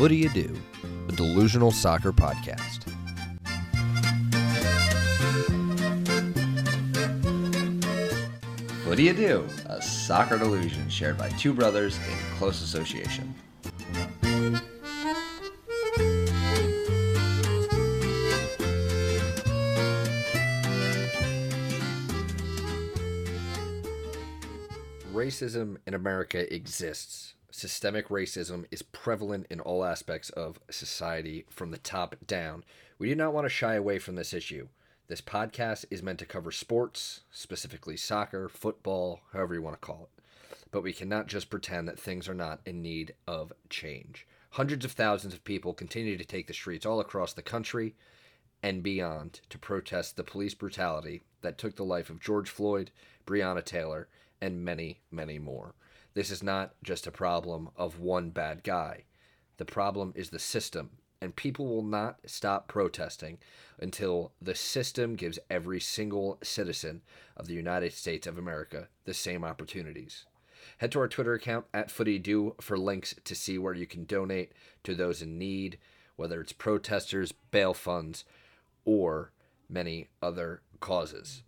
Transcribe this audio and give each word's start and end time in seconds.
What 0.00 0.08
Do 0.08 0.14
You 0.14 0.30
Do, 0.30 0.56
a 1.10 1.12
delusional 1.12 1.70
soccer 1.70 2.10
podcast. 2.10 2.90
What 8.86 8.96
do 8.96 9.02
you 9.02 9.12
do? 9.12 9.46
A 9.66 9.82
soccer 9.82 10.38
delusion 10.38 10.88
shared 10.88 11.18
by 11.18 11.28
two 11.28 11.52
brothers 11.52 11.98
in 11.98 12.16
close 12.38 12.62
association. 12.62 13.34
Racism 25.12 25.76
in 25.86 25.92
America 25.92 26.54
exists. 26.54 27.19
Systemic 27.60 28.08
racism 28.08 28.64
is 28.70 28.80
prevalent 28.80 29.46
in 29.50 29.60
all 29.60 29.84
aspects 29.84 30.30
of 30.30 30.58
society 30.70 31.44
from 31.50 31.72
the 31.72 31.76
top 31.76 32.16
down. 32.26 32.64
We 32.98 33.10
do 33.10 33.14
not 33.14 33.34
want 33.34 33.44
to 33.44 33.50
shy 33.50 33.74
away 33.74 33.98
from 33.98 34.14
this 34.14 34.32
issue. 34.32 34.68
This 35.08 35.20
podcast 35.20 35.84
is 35.90 36.02
meant 36.02 36.20
to 36.20 36.24
cover 36.24 36.52
sports, 36.52 37.20
specifically 37.30 37.98
soccer, 37.98 38.48
football, 38.48 39.20
however 39.34 39.52
you 39.52 39.60
want 39.60 39.78
to 39.78 39.86
call 39.86 40.08
it. 40.10 40.22
But 40.70 40.82
we 40.82 40.94
cannot 40.94 41.26
just 41.26 41.50
pretend 41.50 41.86
that 41.86 42.00
things 42.00 42.30
are 42.30 42.34
not 42.34 42.62
in 42.64 42.80
need 42.80 43.12
of 43.28 43.52
change. 43.68 44.26
Hundreds 44.52 44.86
of 44.86 44.92
thousands 44.92 45.34
of 45.34 45.44
people 45.44 45.74
continue 45.74 46.16
to 46.16 46.24
take 46.24 46.46
the 46.46 46.54
streets 46.54 46.86
all 46.86 46.98
across 46.98 47.34
the 47.34 47.42
country 47.42 47.94
and 48.62 48.82
beyond 48.82 49.42
to 49.50 49.58
protest 49.58 50.16
the 50.16 50.24
police 50.24 50.54
brutality 50.54 51.20
that 51.42 51.58
took 51.58 51.76
the 51.76 51.84
life 51.84 52.08
of 52.08 52.20
George 52.20 52.48
Floyd, 52.48 52.90
Breonna 53.26 53.62
Taylor, 53.62 54.08
and 54.40 54.64
many, 54.64 55.00
many 55.10 55.38
more. 55.38 55.74
This 56.14 56.30
is 56.30 56.42
not 56.42 56.74
just 56.82 57.06
a 57.06 57.12
problem 57.12 57.70
of 57.76 58.00
one 58.00 58.30
bad 58.30 58.64
guy. 58.64 59.04
The 59.58 59.64
problem 59.64 60.12
is 60.16 60.30
the 60.30 60.38
system, 60.38 60.90
and 61.20 61.36
people 61.36 61.66
will 61.66 61.84
not 61.84 62.18
stop 62.26 62.66
protesting 62.66 63.38
until 63.78 64.32
the 64.40 64.54
system 64.54 65.14
gives 65.14 65.38
every 65.48 65.80
single 65.80 66.38
citizen 66.42 67.02
of 67.36 67.46
the 67.46 67.54
United 67.54 67.92
States 67.92 68.26
of 68.26 68.38
America 68.38 68.88
the 69.04 69.14
same 69.14 69.44
opportunities. 69.44 70.26
Head 70.78 70.92
to 70.92 71.00
our 71.00 71.08
Twitter 71.08 71.34
account 71.34 71.66
at 71.72 71.88
FootyDo 71.88 72.60
for 72.60 72.78
links 72.78 73.14
to 73.24 73.34
see 73.34 73.58
where 73.58 73.74
you 73.74 73.86
can 73.86 74.04
donate 74.04 74.52
to 74.84 74.94
those 74.94 75.22
in 75.22 75.38
need, 75.38 75.78
whether 76.16 76.40
it's 76.40 76.52
protesters, 76.52 77.32
bail 77.32 77.72
funds, 77.72 78.24
or 78.84 79.32
many 79.68 80.08
other 80.22 80.62
causes. 80.80 81.42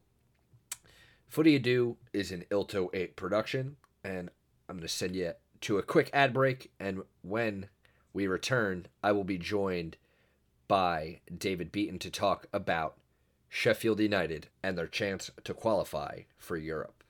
Footy 1.28 1.56
Ado 1.56 1.96
is 2.12 2.30
an 2.30 2.44
Ilto 2.50 2.90
8 2.92 3.16
production, 3.16 3.76
and 4.04 4.30
I'm 4.72 4.78
going 4.78 4.88
to 4.88 4.94
send 4.94 5.14
you 5.14 5.32
to 5.60 5.76
a 5.76 5.82
quick 5.82 6.08
ad 6.14 6.32
break. 6.32 6.70
And 6.80 7.02
when 7.20 7.68
we 8.14 8.26
return, 8.26 8.86
I 9.02 9.12
will 9.12 9.22
be 9.22 9.36
joined 9.36 9.98
by 10.66 11.20
David 11.36 11.70
Beaton 11.70 11.98
to 11.98 12.10
talk 12.10 12.46
about 12.54 12.96
Sheffield 13.50 14.00
United 14.00 14.48
and 14.62 14.78
their 14.78 14.86
chance 14.86 15.30
to 15.44 15.52
qualify 15.52 16.20
for 16.38 16.56
Europe. 16.56 17.04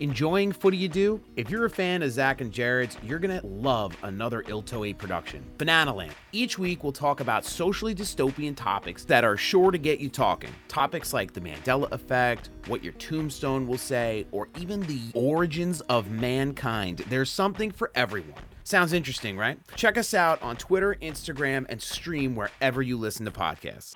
Enjoying 0.00 0.52
Footy 0.52 0.76
You 0.76 0.88
Do? 0.88 1.20
If 1.36 1.50
you're 1.50 1.66
a 1.66 1.70
fan 1.70 2.02
of 2.02 2.10
Zach 2.10 2.40
and 2.40 2.50
Jared's, 2.50 2.96
you're 3.02 3.18
gonna 3.18 3.40
love 3.44 3.96
another 4.02 4.42
8 4.48 4.98
production, 4.98 5.44
Banana 5.58 5.94
Land. 5.94 6.14
Each 6.32 6.58
week 6.58 6.82
we'll 6.82 6.92
talk 6.92 7.20
about 7.20 7.44
socially 7.44 7.94
dystopian 7.94 8.56
topics 8.56 9.04
that 9.04 9.22
are 9.22 9.36
sure 9.36 9.70
to 9.70 9.78
get 9.78 10.00
you 10.00 10.08
talking. 10.08 10.50
Topics 10.68 11.12
like 11.12 11.32
the 11.32 11.40
Mandela 11.40 11.90
effect, 11.92 12.50
what 12.66 12.82
your 12.82 12.94
tombstone 12.94 13.66
will 13.66 13.78
say, 13.78 14.26
or 14.32 14.48
even 14.58 14.80
the 14.82 15.00
origins 15.14 15.80
of 15.82 16.10
mankind. 16.10 17.04
There's 17.08 17.30
something 17.30 17.70
for 17.70 17.90
everyone. 17.94 18.42
Sounds 18.64 18.92
interesting, 18.92 19.36
right? 19.36 19.58
Check 19.76 19.98
us 19.98 20.14
out 20.14 20.40
on 20.42 20.56
Twitter, 20.56 20.96
Instagram, 21.02 21.66
and 21.68 21.82
stream 21.82 22.34
wherever 22.34 22.80
you 22.80 22.96
listen 22.96 23.24
to 23.26 23.30
podcasts. 23.30 23.94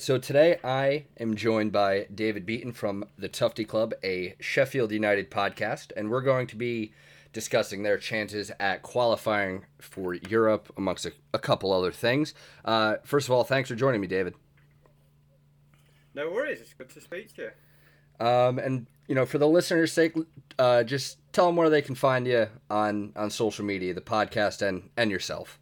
So 0.00 0.16
today 0.16 0.60
I 0.62 1.06
am 1.18 1.34
joined 1.34 1.72
by 1.72 2.06
David 2.14 2.46
Beaton 2.46 2.70
from 2.72 3.04
the 3.18 3.28
Tufty 3.28 3.64
Club, 3.64 3.94
a 4.04 4.36
Sheffield 4.38 4.92
United 4.92 5.28
podcast, 5.28 5.90
and 5.96 6.08
we're 6.08 6.20
going 6.20 6.46
to 6.46 6.56
be 6.56 6.92
discussing 7.32 7.82
their 7.82 7.98
chances 7.98 8.52
at 8.60 8.84
qualifying 8.84 9.64
for 9.80 10.14
Europe, 10.14 10.72
amongst 10.76 11.04
a, 11.04 11.12
a 11.34 11.40
couple 11.40 11.72
other 11.72 11.90
things. 11.90 12.32
Uh, 12.64 12.98
first 13.02 13.26
of 13.26 13.32
all, 13.32 13.42
thanks 13.42 13.70
for 13.70 13.74
joining 13.74 14.00
me, 14.00 14.06
David. 14.06 14.34
No 16.14 16.30
worries. 16.30 16.60
It's 16.60 16.74
good 16.74 16.90
to 16.90 17.00
speak 17.00 17.34
to 17.34 17.50
you. 18.20 18.24
Um, 18.24 18.60
and 18.60 18.86
you 19.08 19.16
know, 19.16 19.26
for 19.26 19.38
the 19.38 19.48
listeners' 19.48 19.92
sake, 19.92 20.14
uh, 20.60 20.84
just 20.84 21.18
tell 21.32 21.46
them 21.46 21.56
where 21.56 21.70
they 21.70 21.82
can 21.82 21.96
find 21.96 22.24
you 22.24 22.46
on 22.70 23.12
on 23.16 23.30
social 23.30 23.64
media, 23.64 23.94
the 23.94 24.00
podcast, 24.00 24.62
and 24.62 24.90
and 24.96 25.10
yourself. 25.10 25.58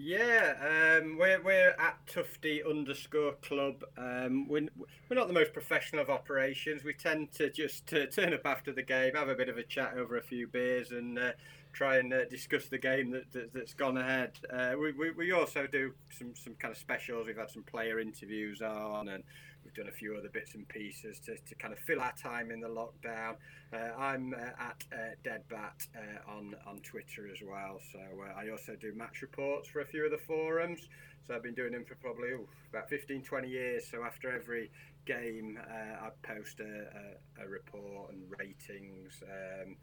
Yeah, 0.00 1.00
um, 1.02 1.18
we're, 1.18 1.42
we're 1.42 1.70
at 1.70 1.96
Tufty 2.06 2.62
underscore 2.62 3.32
club. 3.42 3.82
Um, 3.96 4.46
we're, 4.46 4.68
we're 5.08 5.16
not 5.16 5.26
the 5.26 5.34
most 5.34 5.52
professional 5.52 6.00
of 6.00 6.08
operations. 6.08 6.84
We 6.84 6.92
tend 6.92 7.32
to 7.32 7.50
just 7.50 7.92
uh, 7.92 8.06
turn 8.06 8.32
up 8.32 8.42
after 8.46 8.72
the 8.72 8.84
game, 8.84 9.14
have 9.16 9.28
a 9.28 9.34
bit 9.34 9.48
of 9.48 9.58
a 9.58 9.64
chat 9.64 9.94
over 9.96 10.16
a 10.16 10.22
few 10.22 10.46
beers, 10.46 10.92
and 10.92 11.18
uh, 11.18 11.32
try 11.78 11.98
and 11.98 12.12
uh, 12.12 12.24
discuss 12.24 12.66
the 12.66 12.76
game 12.76 13.12
that, 13.12 13.30
that, 13.30 13.50
has 13.54 13.72
gone 13.72 13.96
ahead. 13.96 14.32
Uh, 14.52 14.72
we, 14.76 14.90
we, 14.90 15.12
we 15.12 15.30
also 15.30 15.64
do 15.64 15.92
some, 16.10 16.34
some 16.34 16.54
kind 16.54 16.72
of 16.72 16.78
specials. 16.78 17.28
We've 17.28 17.36
had 17.36 17.50
some 17.50 17.62
player 17.62 18.00
interviews 18.00 18.60
on, 18.60 19.06
and 19.08 19.22
we've 19.64 19.74
done 19.74 19.86
a 19.86 19.92
few 19.92 20.16
other 20.16 20.28
bits 20.28 20.56
and 20.56 20.68
pieces 20.68 21.20
to, 21.20 21.36
to 21.36 21.54
kind 21.54 21.72
of 21.72 21.78
fill 21.78 22.00
our 22.00 22.12
time 22.20 22.50
in 22.50 22.60
the 22.60 22.68
lockdown. 22.68 23.36
Uh, 23.72 23.96
I'm 23.96 24.34
uh, 24.34 24.38
at 24.58 24.84
uh, 24.92 24.96
Deadbat 25.24 25.86
uh, 25.94 26.32
on 26.36 26.56
on 26.66 26.80
Twitter 26.80 27.28
as 27.32 27.42
well. 27.48 27.78
So 27.92 28.00
I 28.36 28.48
also 28.48 28.74
do 28.74 28.92
match 28.96 29.22
reports 29.22 29.68
for 29.68 29.78
a 29.78 29.86
few 29.86 30.04
of 30.04 30.10
the 30.10 30.18
forums. 30.18 30.88
So 31.28 31.34
I've 31.36 31.44
been 31.44 31.54
doing 31.54 31.72
them 31.72 31.84
for 31.84 31.94
probably 31.94 32.30
about 32.70 32.88
15, 32.88 33.22
20 33.22 33.48
years. 33.48 33.84
So 33.88 34.02
after 34.02 34.32
every 34.32 34.72
game, 35.06 35.60
I 35.70 36.08
post 36.22 36.58
a, 36.58 36.64
a, 36.64 37.44
a, 37.44 37.48
report 37.48 38.12
and 38.12 38.22
ratings. 38.38 39.22
Um, 39.22 39.76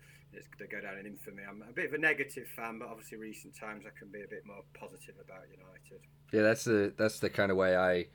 they 0.59 0.65
go 0.65 0.81
down 0.81 0.97
in 0.97 1.05
infamy. 1.05 1.43
I'm 1.47 1.63
a 1.67 1.71
bit 1.73 1.85
of 1.85 1.93
a 1.93 1.97
negative 1.97 2.47
fan, 2.55 2.79
but 2.79 2.89
obviously 2.89 3.17
recent 3.17 3.55
times 3.55 3.85
I 3.85 3.97
can 3.97 4.09
be 4.09 4.21
a 4.21 4.27
bit 4.27 4.45
more 4.45 4.63
positive 4.73 5.15
about 5.23 5.43
United. 5.49 6.07
Yeah, 6.31 6.41
that's 6.41 6.63
the 6.63 6.93
that's 6.97 7.19
the 7.19 7.29
kind 7.29 7.51
of 7.51 7.57
way 7.57 7.75
I 7.75 8.07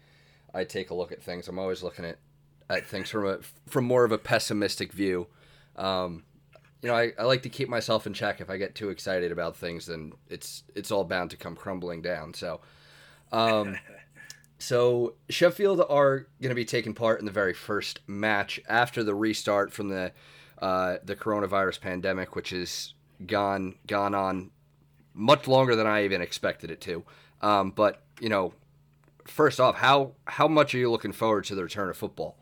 I 0.52 0.64
take 0.64 0.90
a 0.90 0.94
look 0.94 1.12
at 1.12 1.22
things. 1.22 1.48
I'm 1.48 1.58
always 1.58 1.82
looking 1.82 2.04
at 2.04 2.18
at 2.68 2.86
things 2.86 3.10
from 3.10 3.26
a 3.26 3.38
from 3.66 3.84
more 3.84 4.04
of 4.04 4.12
a 4.12 4.18
pessimistic 4.18 4.92
view. 4.92 5.26
Um, 5.76 6.24
you 6.82 6.88
know, 6.88 6.94
I, 6.94 7.12
I 7.18 7.24
like 7.24 7.42
to 7.42 7.48
keep 7.48 7.68
myself 7.68 8.06
in 8.06 8.14
check. 8.14 8.40
If 8.40 8.48
I 8.48 8.56
get 8.56 8.74
too 8.74 8.88
excited 8.88 9.32
about 9.32 9.56
things, 9.56 9.86
then 9.86 10.12
it's 10.28 10.64
it's 10.74 10.90
all 10.90 11.04
bound 11.04 11.30
to 11.30 11.36
come 11.36 11.54
crumbling 11.54 12.02
down. 12.02 12.34
So, 12.34 12.60
um, 13.32 13.76
so 14.58 15.14
Sheffield 15.28 15.84
are 15.88 16.26
going 16.40 16.50
to 16.50 16.54
be 16.54 16.64
taking 16.64 16.94
part 16.94 17.20
in 17.20 17.26
the 17.26 17.32
very 17.32 17.54
first 17.54 18.00
match 18.06 18.60
after 18.68 19.04
the 19.04 19.14
restart 19.14 19.72
from 19.72 19.88
the 19.88 20.12
uh, 20.60 20.96
the 21.04 21.16
coronavirus 21.16 21.80
pandemic, 21.80 22.36
which 22.36 22.50
has 22.50 22.94
gone 23.26 23.74
gone 23.86 24.14
on 24.14 24.50
much 25.14 25.46
longer 25.48 25.76
than 25.76 25.86
I 25.86 26.04
even 26.04 26.22
expected 26.22 26.70
it 26.70 26.80
to. 26.82 27.04
Um, 27.42 27.70
but 27.70 28.02
you 28.20 28.28
know, 28.28 28.54
first 29.26 29.60
off, 29.60 29.76
how 29.76 30.12
how 30.26 30.48
much 30.48 30.74
are 30.74 30.78
you 30.78 30.90
looking 30.90 31.12
forward 31.12 31.44
to 31.44 31.54
the 31.54 31.62
return 31.62 31.88
of 31.88 31.96
football? 31.96 32.36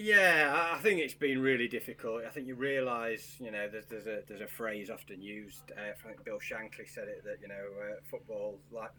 Yeah, 0.00 0.72
I 0.72 0.78
think 0.78 1.00
it's 1.00 1.14
been 1.14 1.42
really 1.42 1.66
difficult. 1.66 2.22
I 2.24 2.30
think 2.30 2.46
you 2.46 2.54
realise, 2.54 3.34
you 3.40 3.50
know, 3.50 3.68
there's, 3.68 3.86
there's 3.86 4.06
a 4.06 4.20
there's 4.28 4.40
a 4.40 4.46
phrase 4.46 4.90
often 4.90 5.20
used. 5.20 5.72
Uh, 5.76 5.90
I 5.90 6.06
think 6.06 6.24
Bill 6.24 6.38
Shankly 6.38 6.88
said 6.88 7.08
it 7.08 7.24
that 7.24 7.38
you 7.42 7.48
know 7.48 7.54
uh, 7.54 7.96
football 8.08 8.60
like 8.70 8.90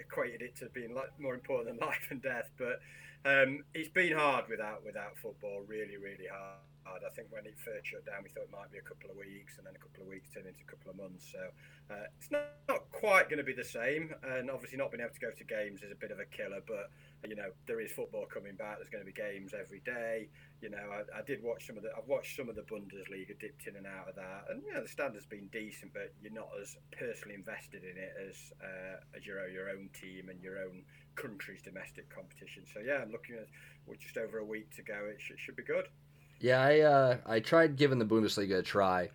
equated 0.00 0.40
it 0.40 0.56
to 0.56 0.70
being 0.70 0.94
like 0.94 1.10
more 1.20 1.34
important 1.34 1.78
than 1.78 1.86
life 1.88 2.08
and 2.10 2.22
death. 2.22 2.48
But 2.56 2.80
um, 3.30 3.64
it's 3.74 3.90
been 3.90 4.16
hard 4.16 4.46
without 4.48 4.82
without 4.82 5.18
football. 5.18 5.62
Really, 5.68 5.98
really 5.98 6.28
hard. 6.32 6.60
I 7.02 7.10
think 7.14 7.28
when 7.30 7.46
it 7.46 7.58
first 7.58 7.86
shut 7.86 8.06
down, 8.06 8.22
we 8.22 8.30
thought 8.30 8.46
it 8.46 8.54
might 8.54 8.70
be 8.70 8.78
a 8.78 8.86
couple 8.86 9.10
of 9.10 9.16
weeks, 9.16 9.58
and 9.58 9.66
then 9.66 9.74
a 9.74 9.82
couple 9.82 10.02
of 10.02 10.08
weeks 10.08 10.30
turned 10.30 10.46
into 10.46 10.62
a 10.62 10.70
couple 10.70 10.90
of 10.90 10.96
months. 10.96 11.26
So 11.30 11.42
uh, 11.90 12.06
it's 12.18 12.30
not, 12.30 12.46
not 12.68 12.90
quite 12.92 13.28
going 13.28 13.42
to 13.42 13.46
be 13.46 13.54
the 13.54 13.66
same. 13.66 14.14
And 14.22 14.50
obviously, 14.50 14.78
not 14.78 14.90
being 14.90 15.02
able 15.02 15.14
to 15.14 15.22
go 15.22 15.30
to 15.30 15.44
games 15.44 15.82
is 15.82 15.90
a 15.90 15.98
bit 15.98 16.10
of 16.10 16.18
a 16.18 16.28
killer. 16.30 16.62
But 16.62 16.94
you 17.26 17.34
know, 17.34 17.50
there 17.66 17.80
is 17.80 17.90
football 17.92 18.26
coming 18.26 18.54
back. 18.54 18.78
There's 18.78 18.92
going 18.92 19.04
to 19.04 19.10
be 19.10 19.16
games 19.16 19.54
every 19.54 19.82
day. 19.82 20.28
You 20.62 20.70
know, 20.70 20.86
I, 20.88 21.20
I 21.20 21.22
did 21.26 21.42
watch 21.42 21.66
some 21.66 21.76
of 21.76 21.82
the. 21.82 21.90
I've 21.96 22.08
watched 22.08 22.36
some 22.36 22.48
of 22.48 22.56
the 22.56 22.66
Bundesliga, 22.66 23.38
dipped 23.38 23.66
in 23.66 23.76
and 23.76 23.86
out 23.86 24.08
of 24.08 24.14
that, 24.16 24.46
and 24.50 24.62
you 24.62 24.72
know, 24.72 24.82
the 24.82 24.88
standard's 24.88 25.26
been 25.26 25.48
decent, 25.52 25.92
but 25.92 26.14
you're 26.22 26.32
not 26.32 26.48
as 26.60 26.76
personally 26.96 27.34
invested 27.34 27.82
in 27.82 27.98
it 27.98 28.14
as 28.16 28.52
uh, 28.62 29.02
as 29.16 29.26
your 29.26 29.42
your 29.48 29.70
own 29.70 29.90
team 29.92 30.28
and 30.28 30.40
your 30.42 30.58
own 30.58 30.82
country's 31.16 31.62
domestic 31.62 32.08
competition. 32.14 32.64
So 32.72 32.80
yeah, 32.80 33.02
I'm 33.02 33.10
looking 33.10 33.36
at 33.36 33.48
with 33.86 34.00
just 34.00 34.16
over 34.16 34.38
a 34.38 34.44
week 34.44 34.70
to 34.76 34.82
go. 34.82 35.06
It 35.08 35.20
should, 35.20 35.38
should 35.38 35.56
be 35.56 35.64
good. 35.64 35.88
Yeah, 36.40 36.60
I 36.60 36.80
uh, 36.80 37.16
I 37.26 37.40
tried 37.40 37.76
giving 37.76 37.98
the 37.98 38.04
Bundesliga 38.04 38.58
a 38.58 38.62
try, 38.62 39.10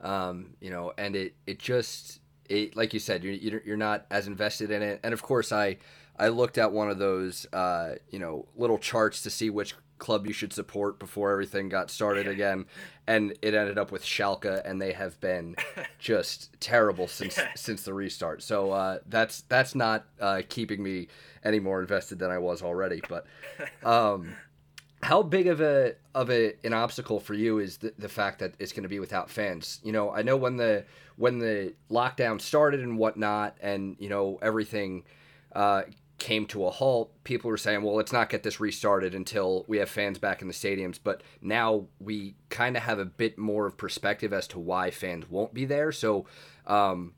um, 0.00 0.54
you 0.60 0.70
know, 0.70 0.92
and 0.98 1.14
it 1.14 1.34
it 1.46 1.58
just 1.58 2.20
it 2.48 2.76
like 2.76 2.92
you 2.92 3.00
said 3.00 3.24
you're 3.24 3.60
you're 3.64 3.76
not 3.76 4.06
as 4.10 4.26
invested 4.26 4.70
in 4.70 4.82
it, 4.82 5.00
and 5.02 5.12
of 5.12 5.22
course 5.22 5.52
I 5.52 5.76
I 6.18 6.28
looked 6.28 6.58
at 6.58 6.72
one 6.72 6.90
of 6.90 6.98
those 6.98 7.46
uh, 7.52 7.94
you 8.10 8.18
know 8.18 8.46
little 8.56 8.78
charts 8.78 9.22
to 9.22 9.30
see 9.30 9.50
which 9.50 9.74
club 9.98 10.26
you 10.26 10.32
should 10.32 10.52
support 10.52 10.98
before 10.98 11.30
everything 11.30 11.68
got 11.68 11.90
started 11.90 12.26
again, 12.26 12.66
and 13.06 13.32
it 13.40 13.54
ended 13.54 13.78
up 13.78 13.92
with 13.92 14.04
Schalke, 14.04 14.60
and 14.64 14.82
they 14.82 14.92
have 14.92 15.18
been 15.20 15.54
just 15.98 16.60
terrible 16.60 17.06
since 17.06 17.38
since 17.54 17.82
the 17.82 17.94
restart. 17.94 18.42
So 18.42 18.72
uh, 18.72 18.98
that's 19.06 19.42
that's 19.42 19.74
not 19.74 20.06
uh, 20.20 20.42
keeping 20.48 20.82
me 20.82 21.08
any 21.44 21.60
more 21.60 21.80
invested 21.80 22.18
than 22.18 22.30
I 22.30 22.38
was 22.38 22.62
already. 22.62 23.00
But 23.08 23.26
um, 23.84 24.34
how 25.04 25.22
big 25.22 25.46
of 25.46 25.60
a 25.60 25.94
of 26.14 26.30
a 26.30 26.54
an 26.64 26.72
obstacle 26.72 27.20
for 27.20 27.34
you 27.34 27.58
is 27.58 27.76
the, 27.76 27.92
the 27.98 28.08
fact 28.08 28.38
that 28.38 28.54
it's 28.58 28.72
going 28.72 28.84
to 28.84 28.88
be 28.88 28.98
without 28.98 29.28
fans? 29.28 29.80
You 29.84 29.92
know, 29.92 30.10
I 30.10 30.22
know 30.22 30.36
when 30.36 30.56
the 30.56 30.84
when 31.16 31.38
the 31.38 31.74
lockdown 31.90 32.40
started 32.40 32.80
and 32.80 32.98
whatnot, 32.98 33.56
and 33.60 33.96
you 33.98 34.08
know 34.08 34.38
everything. 34.42 35.04
Uh, 35.54 35.82
came 36.16 36.46
to 36.46 36.64
a 36.64 36.70
halt, 36.70 37.12
people 37.24 37.50
were 37.50 37.56
saying, 37.56 37.82
well, 37.82 37.96
let's 37.96 38.12
not 38.12 38.30
get 38.30 38.42
this 38.44 38.60
restarted 38.60 39.14
until 39.14 39.64
we 39.66 39.78
have 39.78 39.90
fans 39.90 40.16
back 40.16 40.40
in 40.40 40.48
the 40.48 40.54
stadiums. 40.54 40.98
But 41.02 41.22
now 41.42 41.86
we 41.98 42.36
kind 42.48 42.76
of 42.76 42.84
have 42.84 42.98
a 42.98 43.04
bit 43.04 43.36
more 43.36 43.66
of 43.66 43.76
perspective 43.76 44.32
as 44.32 44.46
to 44.48 44.58
why 44.58 44.90
fans 44.90 45.28
won't 45.28 45.52
be 45.52 45.64
there. 45.64 45.92
So, 45.92 46.24
um, 46.66 47.14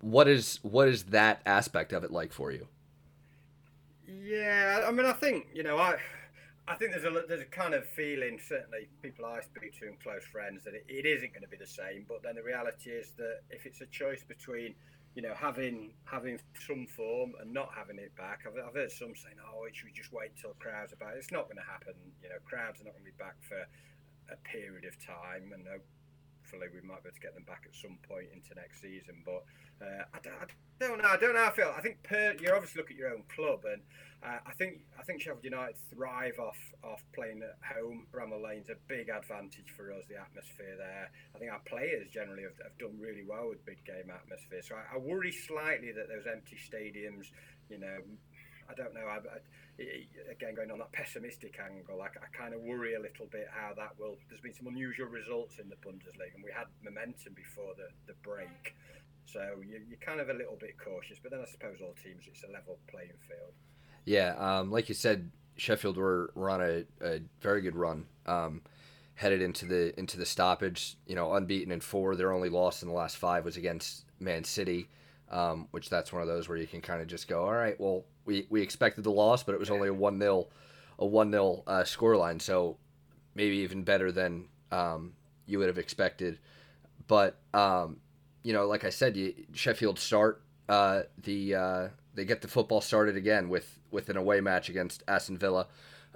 what 0.00 0.28
is 0.28 0.60
what 0.62 0.88
is 0.88 1.04
that 1.04 1.42
aspect 1.44 1.92
of 1.92 2.04
it 2.04 2.10
like 2.10 2.32
for 2.32 2.52
you? 2.52 2.68
Yeah, 4.08 4.84
I 4.86 4.92
mean, 4.92 5.04
I 5.04 5.12
think 5.12 5.48
you 5.52 5.64
know, 5.64 5.76
I 5.76 5.96
I 6.68 6.74
think 6.74 6.90
there's 6.92 7.04
a 7.04 7.24
there's 7.28 7.42
a 7.42 7.44
kind 7.44 7.74
of 7.74 7.86
feeling, 7.88 8.40
certainly 8.42 8.88
people 9.02 9.24
I 9.24 9.40
speak 9.40 9.78
to 9.80 9.86
and 9.86 10.00
close 10.00 10.24
friends, 10.24 10.64
that 10.64 10.74
it, 10.74 10.84
it 10.88 11.06
isn't 11.06 11.32
going 11.32 11.42
to 11.44 11.48
be 11.48 11.56
the 11.56 11.66
same. 11.66 12.04
But 12.08 12.22
then 12.22 12.34
the 12.34 12.42
reality 12.42 12.90
is 12.90 13.12
that 13.18 13.42
if 13.50 13.66
it's 13.66 13.80
a 13.80 13.86
choice 13.86 14.24
between 14.26 14.74
you 15.16 15.22
know, 15.22 15.32
having 15.32 15.96
having 16.04 16.38
some 16.60 16.86
form 16.94 17.32
and 17.40 17.50
not 17.50 17.70
having 17.74 17.98
it 17.98 18.14
back. 18.16 18.44
I've, 18.46 18.52
I've 18.60 18.74
heard 18.74 18.92
some 18.92 19.16
saying, 19.16 19.40
"Oh, 19.40 19.64
it 19.64 19.74
should 19.74 19.88
just 19.96 20.12
wait 20.12 20.36
till 20.36 20.52
crowds 20.60 20.92
are 20.92 21.00
back?" 21.00 21.16
It's 21.16 21.32
not 21.32 21.48
going 21.48 21.56
to 21.56 21.64
happen. 21.64 21.96
You 22.22 22.28
know, 22.28 22.36
crowds 22.44 22.82
are 22.82 22.84
not 22.84 22.92
going 22.92 23.08
to 23.08 23.10
be 23.10 23.16
back 23.18 23.40
for 23.40 23.64
a 24.28 24.36
period 24.44 24.84
of 24.84 24.92
time, 25.00 25.56
and 25.56 25.64
hopefully 26.46 26.68
we 26.72 26.86
might 26.86 27.02
be 27.02 27.08
able 27.08 27.14
to 27.14 27.20
get 27.20 27.34
them 27.34 27.44
back 27.44 27.66
at 27.66 27.74
some 27.74 27.98
point 28.06 28.30
into 28.32 28.54
next 28.54 28.80
season. 28.80 29.22
But 29.24 29.42
uh, 29.82 30.06
I, 30.14 30.18
don't, 30.22 30.34
I, 30.38 30.46
don't, 30.78 30.98
know. 31.02 31.08
I 31.08 31.16
don't 31.16 31.34
know 31.34 31.42
how 31.42 31.50
I 31.50 31.54
feel. 31.54 31.74
I 31.76 31.80
think 31.80 32.02
per, 32.02 32.34
you 32.40 32.50
obviously 32.54 32.80
look 32.80 32.90
at 32.90 32.96
your 32.96 33.10
own 33.10 33.22
club, 33.34 33.66
and 33.66 33.82
uh, 34.22 34.38
I 34.46 34.52
think 34.54 34.86
I 34.98 35.02
think 35.02 35.20
Sheffield 35.20 35.44
United 35.44 35.76
thrive 35.90 36.38
off 36.38 36.58
off 36.82 37.02
playing 37.14 37.42
at 37.42 37.58
home. 37.60 38.06
Bramall 38.14 38.42
Lane's 38.42 38.70
a 38.70 38.78
big 38.86 39.10
advantage 39.10 39.70
for 39.76 39.90
us. 39.92 40.06
The 40.08 40.22
atmosphere 40.22 40.78
there. 40.78 41.10
I 41.34 41.38
think 41.38 41.50
our 41.50 41.62
players 41.66 42.08
generally 42.14 42.42
have, 42.46 42.56
have 42.62 42.78
done 42.78 42.94
really 42.98 43.26
well 43.26 43.50
with 43.50 43.66
big 43.66 43.82
game 43.84 44.10
atmosphere. 44.10 44.62
So 44.62 44.76
I, 44.78 44.96
I 44.96 44.98
worry 44.98 45.32
slightly 45.32 45.90
that 45.92 46.08
those 46.08 46.26
empty 46.30 46.56
stadiums, 46.56 47.34
you 47.68 47.78
know, 47.78 47.98
I 48.68 48.74
don't 48.74 48.94
know. 48.94 49.06
I, 49.06 49.18
I, 49.18 49.38
again, 50.30 50.54
going 50.54 50.70
on 50.70 50.78
that 50.78 50.92
pessimistic 50.92 51.58
angle, 51.58 52.02
I, 52.02 52.06
I 52.06 52.28
kind 52.36 52.54
of 52.54 52.60
worry 52.62 52.94
a 52.94 53.00
little 53.00 53.26
bit 53.30 53.48
how 53.52 53.74
that 53.74 53.98
will. 53.98 54.16
There's 54.28 54.40
been 54.40 54.54
some 54.54 54.66
unusual 54.66 55.06
results 55.06 55.58
in 55.58 55.68
the 55.68 55.76
Bundesliga, 55.76 56.34
and 56.34 56.44
we 56.44 56.50
had 56.54 56.66
momentum 56.82 57.34
before 57.34 57.74
the, 57.76 57.88
the 58.06 58.14
break. 58.22 58.74
So 59.24 59.40
you, 59.66 59.80
you're 59.88 59.98
kind 60.04 60.20
of 60.20 60.28
a 60.28 60.34
little 60.34 60.56
bit 60.58 60.76
cautious. 60.78 61.18
But 61.22 61.32
then 61.32 61.40
I 61.40 61.50
suppose 61.50 61.78
all 61.80 61.94
teams, 62.02 62.24
it's 62.26 62.42
a 62.44 62.52
level 62.52 62.78
playing 62.88 63.18
field. 63.28 63.52
Yeah, 64.04 64.34
um, 64.38 64.70
like 64.70 64.88
you 64.88 64.94
said, 64.94 65.30
Sheffield 65.56 65.96
were, 65.96 66.30
were 66.34 66.50
on 66.50 66.60
a, 66.60 66.84
a 67.02 67.20
very 67.40 67.60
good 67.60 67.76
run. 67.76 68.06
Um, 68.26 68.62
headed 69.16 69.40
into 69.40 69.64
the 69.64 69.98
into 69.98 70.18
the 70.18 70.26
stoppage, 70.26 70.96
you 71.06 71.16
know, 71.16 71.32
unbeaten 71.32 71.72
in 71.72 71.80
four. 71.80 72.14
Their 72.14 72.32
only 72.32 72.48
loss 72.48 72.82
in 72.82 72.88
the 72.88 72.94
last 72.94 73.16
five 73.16 73.44
was 73.44 73.56
against 73.56 74.04
Man 74.20 74.44
City, 74.44 74.88
um, 75.30 75.68
which 75.70 75.90
that's 75.90 76.12
one 76.12 76.22
of 76.22 76.28
those 76.28 76.48
where 76.48 76.58
you 76.58 76.66
can 76.66 76.80
kind 76.80 77.00
of 77.00 77.08
just 77.08 77.28
go, 77.28 77.44
all 77.44 77.52
right, 77.52 77.78
well, 77.80 78.04
we, 78.24 78.46
we 78.50 78.62
expected 78.62 79.04
the 79.04 79.10
loss, 79.10 79.42
but 79.42 79.54
it 79.54 79.58
was 79.58 79.70
only 79.70 79.88
a 79.88 79.94
one 79.94 80.18
0 80.18 80.46
a 80.98 81.06
one 81.06 81.30
0 81.30 81.62
uh, 81.66 81.82
scoreline, 81.82 82.40
so 82.40 82.76
maybe 83.34 83.56
even 83.56 83.82
better 83.84 84.10
than 84.10 84.46
um, 84.72 85.12
you 85.46 85.58
would 85.58 85.68
have 85.68 85.78
expected. 85.78 86.38
But 87.06 87.36
um, 87.54 87.98
you 88.42 88.52
know, 88.52 88.66
like 88.66 88.84
I 88.84 88.90
said, 88.90 89.16
you, 89.16 89.34
Sheffield 89.52 89.98
start 89.98 90.42
uh, 90.68 91.02
the 91.22 91.54
uh, 91.54 91.88
they 92.14 92.24
get 92.24 92.42
the 92.42 92.48
football 92.48 92.80
started 92.80 93.16
again 93.16 93.48
with 93.48 93.78
with 93.90 94.08
an 94.08 94.16
away 94.16 94.40
match 94.40 94.68
against 94.68 95.02
Aston 95.06 95.38
Villa 95.38 95.66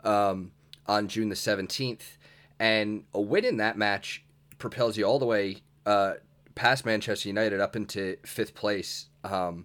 um, 0.05 0.53
on 0.87 1.09
June 1.09 1.29
the 1.29 1.37
seventeenth, 1.37 2.19
and 2.59 3.05
a 3.15 3.21
win 3.21 3.45
in 3.45 3.59
that 3.59 3.77
match 3.77 4.25
propels 4.59 4.97
you 4.97 5.05
all 5.05 5.19
the 5.19 5.27
way 5.27 5.59
uh, 5.87 6.15
past 6.61 6.85
Manchester 6.85 7.27
United 7.27 7.59
up 7.59 7.75
into 7.75 8.19
fifth 8.23 8.55
place. 8.55 9.09
Um, 9.25 9.65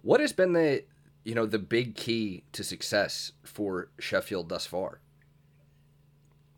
what 0.00 0.20
has 0.20 0.32
been 0.32 0.54
the 0.54 0.84
you 1.22 1.34
know 1.34 1.44
the 1.44 1.58
big 1.58 1.94
key 1.94 2.44
to 2.52 2.64
success 2.64 3.32
for 3.44 3.90
Sheffield 3.98 4.48
thus 4.48 4.64
far? 4.64 5.00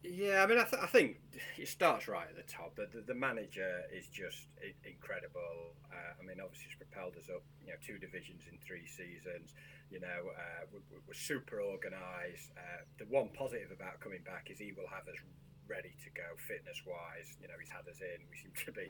Yeah, 0.04 0.44
I 0.44 0.46
mean, 0.46 0.58
I, 0.58 0.66
th- 0.70 0.82
I 0.82 0.86
think 0.86 1.18
it 1.58 1.66
starts 1.66 2.06
right 2.06 2.26
at 2.30 2.36
the 2.36 2.46
top. 2.46 2.76
The, 2.76 2.86
the, 2.94 3.02
the 3.10 3.14
manager 3.14 3.82
is 3.92 4.06
just 4.06 4.46
incredible. 4.84 5.74
Uh, 5.90 6.14
I 6.14 6.22
mean, 6.22 6.38
obviously, 6.38 6.70
he's 6.70 6.78
propelled 6.78 7.16
us 7.16 7.26
up, 7.26 7.42
you 7.62 7.74
know, 7.74 7.78
two 7.84 7.98
divisions 7.98 8.42
in 8.50 8.58
three 8.62 8.86
seasons. 8.86 9.54
You 9.90 9.98
know, 9.98 10.30
uh, 10.30 10.62
we're, 10.70 11.02
we're, 11.06 11.14
super 11.14 11.60
organised. 11.60 12.54
Uh, 12.54 12.86
the 12.98 13.06
one 13.06 13.30
positive 13.34 13.70
about 13.74 13.98
coming 13.98 14.22
back 14.22 14.46
is 14.50 14.58
he 14.58 14.72
will 14.74 14.90
have 14.90 15.06
us 15.06 15.18
ready 15.68 15.94
to 16.04 16.10
go 16.10 16.26
fitness 16.36 16.82
wise. 16.86 17.36
You 17.40 17.48
know, 17.48 17.58
he's 17.58 17.70
had 17.70 17.86
us 17.88 18.00
in. 18.00 18.22
We 18.30 18.36
seem 18.36 18.52
to 18.66 18.72
be, 18.72 18.88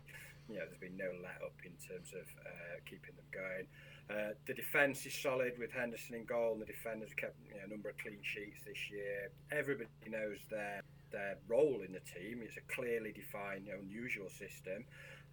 you 0.49 0.57
know, 0.59 0.65
there's 0.67 0.81
been 0.81 0.97
no 0.97 1.13
let 1.23 1.41
up 1.45 1.57
in 1.65 1.75
terms 1.81 2.13
of 2.13 2.27
uh, 2.43 2.81
keeping 2.85 3.15
them 3.17 3.29
going. 3.33 3.67
Uh, 4.11 4.35
the 4.47 4.55
defence 4.55 5.07
is 5.07 5.15
solid 5.15 5.55
with 5.59 5.73
Henderson 5.73 6.17
in 6.17 6.25
goal, 6.25 6.53
and 6.53 6.61
the 6.61 6.67
defenders 6.67 7.15
kept 7.15 7.39
you 7.47 7.55
know, 7.55 7.65
a 7.65 7.71
number 7.71 7.89
of 7.89 7.97
clean 7.99 8.21
sheets 8.23 8.61
this 8.67 8.91
year. 8.91 9.31
Everybody 9.51 9.89
knows 10.09 10.39
their 10.51 10.83
their 11.13 11.37
role 11.47 11.85
in 11.85 11.93
the 11.93 12.01
team. 12.01 12.41
It's 12.43 12.57
a 12.57 12.65
clearly 12.73 13.13
defined, 13.13 13.67
you 13.67 13.73
know, 13.73 13.81
unusual 13.81 14.31
system. 14.31 14.85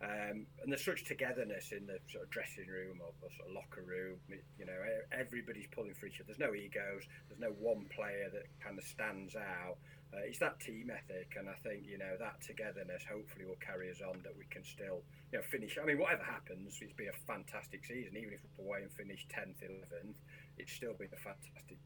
Um, 0.01 0.47
and 0.63 0.71
there's 0.71 0.83
such 0.83 1.03
togetherness 1.03 1.71
in 1.71 1.86
the 1.86 2.00
sort 2.07 2.24
of 2.24 2.30
dressing 2.30 2.68
room 2.68 3.00
or, 3.01 3.12
or, 3.19 3.30
sort 3.36 3.50
of 3.50 3.56
locker 3.56 3.83
room. 3.83 4.15
You 4.57 4.65
know, 4.65 4.80
everybody's 5.12 5.68
pulling 5.71 5.94
for 5.94 6.06
each 6.06 6.21
other. 6.21 6.27
There's 6.27 6.39
no 6.39 6.56
egos. 6.56 7.03
There's 7.27 7.39
no 7.39 7.51
one 7.59 7.86
player 7.94 8.30
that 8.31 8.47
kind 8.63 8.77
of 8.77 8.86
stands 8.86 9.36
out. 9.36 9.75
Uh, 10.10 10.26
it's 10.26 10.40
that 10.40 10.60
team 10.60 10.90
ethic, 10.90 11.38
and 11.38 11.46
I 11.46 11.54
think 11.62 11.86
you 11.86 12.02
know 12.02 12.18
that 12.18 12.42
togetherness 12.42 13.06
hopefully 13.06 13.46
will 13.46 13.62
carry 13.62 13.92
us 13.94 14.02
on. 14.02 14.18
That 14.26 14.34
we 14.34 14.46
can 14.50 14.66
still, 14.66 15.06
you 15.32 15.38
know, 15.38 15.46
finish. 15.46 15.78
I 15.78 15.86
mean, 15.86 16.02
whatever 16.02 16.26
happens, 16.26 16.82
it's 16.82 16.98
been 16.98 17.14
a 17.14 17.20
fantastic 17.30 17.86
season. 17.86 18.18
Even 18.18 18.34
if 18.34 18.42
we're 18.58 18.66
away 18.66 18.82
and 18.82 18.92
finish 18.92 19.28
tenth, 19.30 19.62
eleventh, 19.62 20.18
it's 20.58 20.74
still 20.74 20.98
been 20.98 21.13
a 21.13 21.22
fantastic 21.22 21.78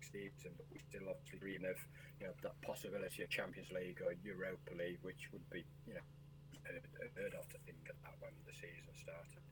season. 0.00 0.56
But 0.56 0.64
we 0.72 0.80
still 0.88 1.12
obviously 1.12 1.44
dream 1.44 1.68
of 1.68 1.76
you 2.20 2.26
know 2.26 2.32
that 2.40 2.56
possibility 2.64 3.20
of 3.20 3.28
Champions 3.28 3.68
League 3.68 4.00
or 4.00 4.16
Europa 4.24 4.72
League, 4.72 5.04
which 5.04 5.28
would 5.36 5.44
be 5.52 5.60
you 5.84 5.92
know 5.92 6.06
heard 7.20 7.36
of 7.36 7.44
to 7.52 7.58
think 7.68 7.84
about 7.84 8.16
when 8.24 8.32
the 8.48 8.56
season 8.56 8.88
started. 8.96 9.44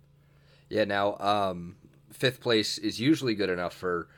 Yeah. 0.73 0.89
Now, 0.89 1.21
um, 1.21 1.77
fifth 2.17 2.41
place 2.41 2.79
is 2.79 2.97
usually 2.99 3.35
good 3.35 3.51
enough 3.51 3.77
for. 3.77 4.09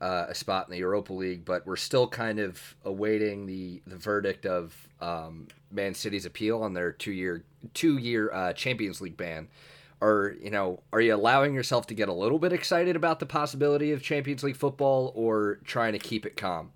Uh, 0.00 0.26
a 0.28 0.34
spot 0.34 0.68
in 0.68 0.70
the 0.70 0.78
Europa 0.78 1.12
League, 1.12 1.44
but 1.44 1.66
we're 1.66 1.74
still 1.74 2.06
kind 2.06 2.38
of 2.38 2.76
awaiting 2.84 3.46
the, 3.46 3.82
the 3.84 3.96
verdict 3.96 4.46
of 4.46 4.88
um, 5.00 5.48
Man 5.72 5.92
City's 5.92 6.24
appeal 6.24 6.62
on 6.62 6.72
their 6.72 6.92
two 6.92 7.10
year 7.10 7.42
two 7.74 7.98
year 7.98 8.32
uh, 8.32 8.52
Champions 8.52 9.00
League 9.00 9.16
ban. 9.16 9.48
Are 10.00 10.36
you 10.40 10.50
know 10.50 10.80
are 10.92 11.00
you 11.00 11.14
allowing 11.14 11.52
yourself 11.52 11.88
to 11.88 11.94
get 11.94 12.08
a 12.08 12.12
little 12.12 12.38
bit 12.38 12.52
excited 12.52 12.94
about 12.94 13.18
the 13.18 13.26
possibility 13.26 13.90
of 13.90 14.00
Champions 14.00 14.44
League 14.44 14.56
football, 14.56 15.10
or 15.16 15.58
trying 15.64 15.94
to 15.94 15.98
keep 15.98 16.24
it 16.24 16.36
calm? 16.36 16.70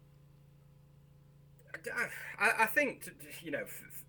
I, 2.41 2.65
I 2.65 2.67
think 2.67 3.09
you 3.43 3.53
know 3.53 3.65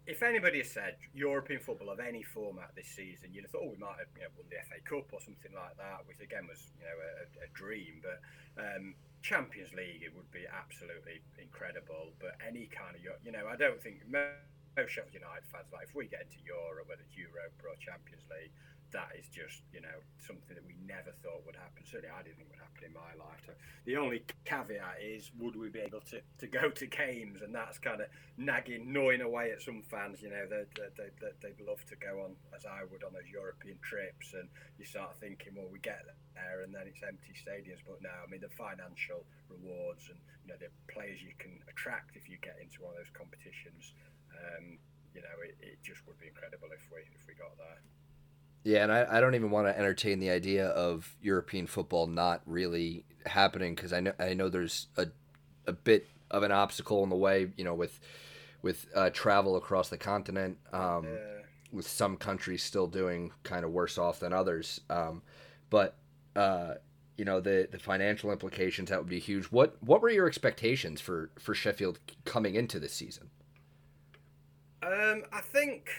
if 0.06 0.22
anybody 0.22 0.60
has 0.60 0.72
said 0.72 1.00
European 1.14 1.62
football 1.64 1.90
of 1.90 2.00
any 2.00 2.24
format 2.24 2.76
this 2.76 2.92
season, 2.92 3.32
you'd 3.32 3.48
have 3.48 3.52
thought, 3.52 3.64
oh, 3.64 3.72
we 3.72 3.80
might 3.80 4.04
have 4.04 4.12
you 4.20 4.28
know, 4.28 4.36
won 4.36 4.48
the 4.52 4.60
FA 4.68 4.84
Cup 4.84 5.08
or 5.16 5.24
something 5.24 5.56
like 5.56 5.80
that, 5.80 6.04
which 6.04 6.20
again 6.20 6.44
was 6.44 6.76
you 6.76 6.84
know 6.84 6.98
a, 7.00 7.48
a 7.48 7.50
dream. 7.56 8.04
But 8.04 8.20
um, 8.60 8.96
Champions 9.24 9.72
League, 9.72 10.04
it 10.04 10.12
would 10.12 10.28
be 10.36 10.44
absolutely 10.44 11.24
incredible. 11.40 12.12
But 12.20 12.36
any 12.44 12.68
kind 12.68 13.00
of 13.00 13.02
you 13.24 13.32
know, 13.32 13.48
I 13.48 13.56
don't 13.56 13.80
think 13.80 14.04
most 14.12 14.92
Sheffield 14.92 15.16
United 15.16 15.48
fans 15.48 15.72
like 15.72 15.88
if 15.88 15.96
we 15.96 16.12
get 16.12 16.28
into 16.28 16.44
Europe, 16.44 16.92
whether 16.92 17.06
it's 17.08 17.16
Europa 17.16 17.72
or 17.72 17.80
Champions 17.80 18.28
League, 18.28 18.52
that 18.94 19.10
is 19.18 19.26
just 19.28 19.62
you 19.74 19.82
know 19.82 19.98
something 20.22 20.56
that 20.56 20.66
we 20.66 20.78
never 20.86 21.12
thought 21.26 21.42
would 21.46 21.58
happen. 21.58 21.84
Certainly, 21.84 22.14
I 22.14 22.22
didn't 22.24 22.38
think 22.38 22.50
would 22.54 22.62
happen 22.62 22.86
in 22.86 22.94
my 22.94 23.12
lifetime. 23.18 23.58
The 23.86 23.98
only 23.98 24.24
caveat 24.46 25.02
is, 25.02 25.32
would 25.42 25.58
we 25.58 25.68
be 25.68 25.82
able 25.84 26.00
to, 26.14 26.22
to 26.22 26.48
go 26.48 26.70
to 26.70 26.86
games? 26.88 27.42
And 27.42 27.54
that's 27.54 27.78
kind 27.78 28.00
of 28.00 28.08
nagging, 28.38 28.94
gnawing 28.94 29.22
away 29.22 29.52
at 29.52 29.62
some 29.62 29.84
fans. 29.90 30.22
You 30.22 30.30
know, 30.30 30.46
they 30.48 30.64
they 30.78 31.10
they 31.20 31.34
they'd 31.42 31.62
love 31.66 31.84
to 31.90 31.96
go 31.98 32.24
on 32.24 32.38
as 32.56 32.66
I 32.66 32.86
would 32.88 33.04
on 33.04 33.14
those 33.14 33.28
European 33.28 33.78
trips, 33.82 34.34
and 34.34 34.48
you 34.78 34.86
start 34.86 35.18
thinking, 35.20 35.58
well, 35.58 35.68
we 35.68 35.80
get 35.80 36.06
there, 36.38 36.64
and 36.64 36.74
then 36.74 36.88
it's 36.88 37.04
empty 37.04 37.34
stadiums. 37.34 37.84
But 37.84 38.02
no, 38.02 38.14
I 38.14 38.30
mean 38.30 38.42
the 38.42 38.54
financial 38.54 39.26
rewards 39.50 40.08
and 40.10 40.20
you 40.46 40.54
know 40.54 40.60
the 40.62 40.72
players 40.92 41.22
you 41.22 41.34
can 41.42 41.60
attract 41.68 42.16
if 42.16 42.30
you 42.30 42.38
get 42.40 42.62
into 42.62 42.82
one 42.86 42.94
of 42.94 43.02
those 43.02 43.14
competitions. 43.14 43.94
Um, 44.34 44.78
you 45.14 45.22
know, 45.22 45.38
it, 45.46 45.54
it 45.62 45.78
just 45.86 46.02
would 46.10 46.18
be 46.18 46.28
incredible 46.28 46.70
if 46.74 46.86
we 46.90 47.06
if 47.14 47.26
we 47.28 47.34
got 47.38 47.54
there. 47.58 47.82
Yeah, 48.64 48.84
and 48.84 48.92
I, 48.92 49.06
I 49.18 49.20
don't 49.22 49.36
even 49.36 49.52
want 49.52 49.68
to 49.68 49.78
entertain 49.78 50.20
the 50.20 50.30
idea 50.30 50.68
of 50.68 51.16
European 51.22 51.68
football 51.68 52.08
not 52.08 52.42
really 52.46 53.04
happening 53.26 53.76
because 53.76 53.92
I 53.92 54.00
know 54.00 54.14
I 54.20 54.34
know 54.34 54.50
there's 54.50 54.88
a 54.98 55.08
a 55.68 55.74
bit 55.74 56.08
of 56.32 56.44
an 56.44 56.52
obstacle 56.52 57.04
in 57.04 57.10
the 57.10 57.16
way. 57.16 57.52
You 57.58 57.66
know, 57.66 57.74
with 57.74 58.00
with 58.62 58.88
uh, 58.96 59.10
travel 59.10 59.58
across 59.58 59.90
the 59.90 59.98
continent, 59.98 60.58
um, 60.72 61.04
Yeah. 61.06 61.42
with 61.74 61.88
some 61.88 62.16
countries 62.16 62.64
still 62.64 62.88
doing 62.88 63.32
kind 63.44 63.66
of 63.66 63.72
worse 63.72 63.98
off 63.98 64.20
than 64.22 64.32
others. 64.32 64.80
Um, 64.90 65.24
but 65.70 65.96
uh, 66.36 66.76
you 67.18 67.26
know, 67.26 67.42
the 67.42 67.68
the 67.70 67.80
financial 67.80 68.32
implications 68.32 68.90
that 68.90 69.00
would 69.00 69.10
be 69.10 69.20
huge. 69.20 69.46
What 69.48 69.76
what 69.84 70.02
were 70.02 70.10
your 70.10 70.28
expectations 70.28 71.02
for 71.02 71.32
for 71.38 71.54
Sheffield 71.54 72.00
coming 72.24 72.56
into 72.56 72.80
this 72.80 72.94
season? 72.94 73.30
Um, 74.82 75.24
I 75.32 75.40
think, 75.42 75.90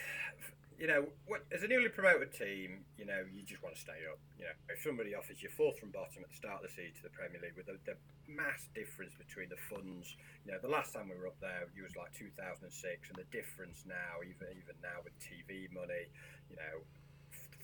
you 0.78 0.86
know, 0.86 1.06
what, 1.26 1.46
as 1.54 1.62
a 1.62 1.68
newly 1.68 1.88
promoted 1.88 2.34
team, 2.34 2.84
you 2.98 3.06
know, 3.06 3.22
you 3.30 3.42
just 3.46 3.62
want 3.62 3.74
to 3.74 3.80
stay 3.80 4.02
up. 4.10 4.18
You 4.38 4.50
know, 4.50 4.56
if 4.68 4.82
somebody 4.82 5.14
offers 5.14 5.42
you 5.42 5.48
fourth 5.54 5.78
from 5.78 5.90
bottom 5.90 6.26
at 6.26 6.30
the 6.30 6.36
start 6.36 6.62
of 6.62 6.70
the 6.70 6.74
season 6.74 6.98
to 6.98 7.04
the 7.06 7.14
Premier 7.14 7.38
League 7.38 7.56
with 7.56 7.70
the, 7.70 7.78
the 7.86 7.96
mass 8.26 8.66
difference 8.74 9.14
between 9.14 9.48
the 9.48 9.60
funds, 9.70 10.16
you 10.42 10.50
know, 10.50 10.58
the 10.58 10.70
last 10.70 10.92
time 10.92 11.08
we 11.08 11.14
were 11.14 11.30
up 11.30 11.38
there, 11.38 11.70
it 11.70 11.82
was 11.82 11.94
like 11.94 12.10
2006, 12.18 12.66
and 12.66 13.16
the 13.16 13.28
difference 13.30 13.86
now, 13.86 14.20
even 14.26 14.50
even 14.50 14.76
now 14.82 14.98
with 15.06 15.14
TV 15.22 15.70
money, 15.70 16.10
you 16.50 16.56
know, 16.58 16.82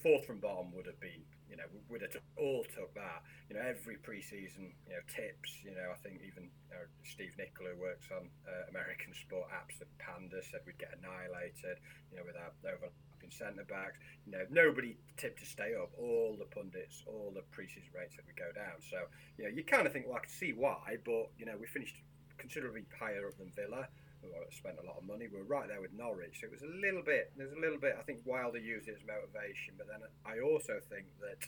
fourth 0.02 0.24
from 0.24 0.38
bottom 0.38 0.72
would 0.72 0.86
have 0.86 1.00
been, 1.00 1.20
would 1.90 2.02
have 2.02 2.16
all 2.38 2.64
took 2.70 2.94
that. 2.94 3.22
You 3.50 3.58
know, 3.58 3.64
every 3.66 3.98
preseason, 3.98 4.72
you 4.86 4.94
know, 4.94 5.02
tips. 5.10 5.60
You 5.66 5.74
know, 5.74 5.90
I 5.90 5.98
think 6.00 6.22
even 6.22 6.50
uh, 6.70 6.86
Steve 7.02 7.34
Nicol, 7.36 7.66
who 7.66 7.76
works 7.76 8.08
on 8.14 8.30
uh, 8.46 8.70
American 8.70 9.12
sport 9.12 9.50
apps, 9.50 9.78
the 9.78 9.90
Panda 9.98 10.38
said 10.40 10.62
we'd 10.64 10.78
get 10.78 10.94
annihilated. 10.96 11.82
You 12.10 12.18
know, 12.18 12.24
with 12.24 12.38
our 12.38 12.54
overlapping 12.62 13.34
centre 13.34 13.66
backs. 13.66 13.98
You 14.26 14.32
know, 14.32 14.44
nobody 14.50 14.96
tipped 15.16 15.40
to 15.40 15.46
stay 15.46 15.74
up. 15.74 15.90
All 15.98 16.36
the 16.38 16.46
pundits, 16.48 17.02
all 17.06 17.34
the 17.34 17.44
preseason 17.50 17.90
rates 17.94 18.16
said 18.16 18.24
we 18.26 18.34
go 18.38 18.50
down. 18.54 18.78
So, 18.80 19.10
you 19.38 19.44
know, 19.44 19.50
you 19.50 19.64
kind 19.64 19.86
of 19.86 19.92
think, 19.92 20.06
well, 20.06 20.16
I 20.16 20.26
can 20.26 20.32
see 20.32 20.52
why, 20.52 20.98
but 21.04 21.30
you 21.38 21.46
know, 21.46 21.58
we 21.58 21.66
finished 21.66 21.96
considerably 22.38 22.82
higher 22.98 23.28
up 23.28 23.36
than 23.36 23.52
Villa 23.54 23.86
who 24.22 24.28
spent 24.52 24.76
a 24.82 24.86
lot 24.86 24.98
of 24.98 25.04
money. 25.04 25.28
We 25.32 25.38
were 25.38 25.48
right 25.48 25.68
there 25.68 25.80
with 25.80 25.92
Norwich, 25.92 26.40
so 26.40 26.46
it 26.46 26.52
was 26.52 26.62
a 26.62 26.72
little 26.80 27.02
bit. 27.02 27.32
There's 27.36 27.52
a 27.52 27.60
little 27.60 27.78
bit. 27.78 27.96
I 27.98 28.02
think 28.02 28.20
Wilder 28.24 28.58
used 28.58 28.88
it 28.88 28.96
as 29.00 29.04
motivation, 29.06 29.74
but 29.78 29.88
then 29.88 30.04
I 30.26 30.40
also 30.40 30.76
think 30.88 31.06
that, 31.20 31.40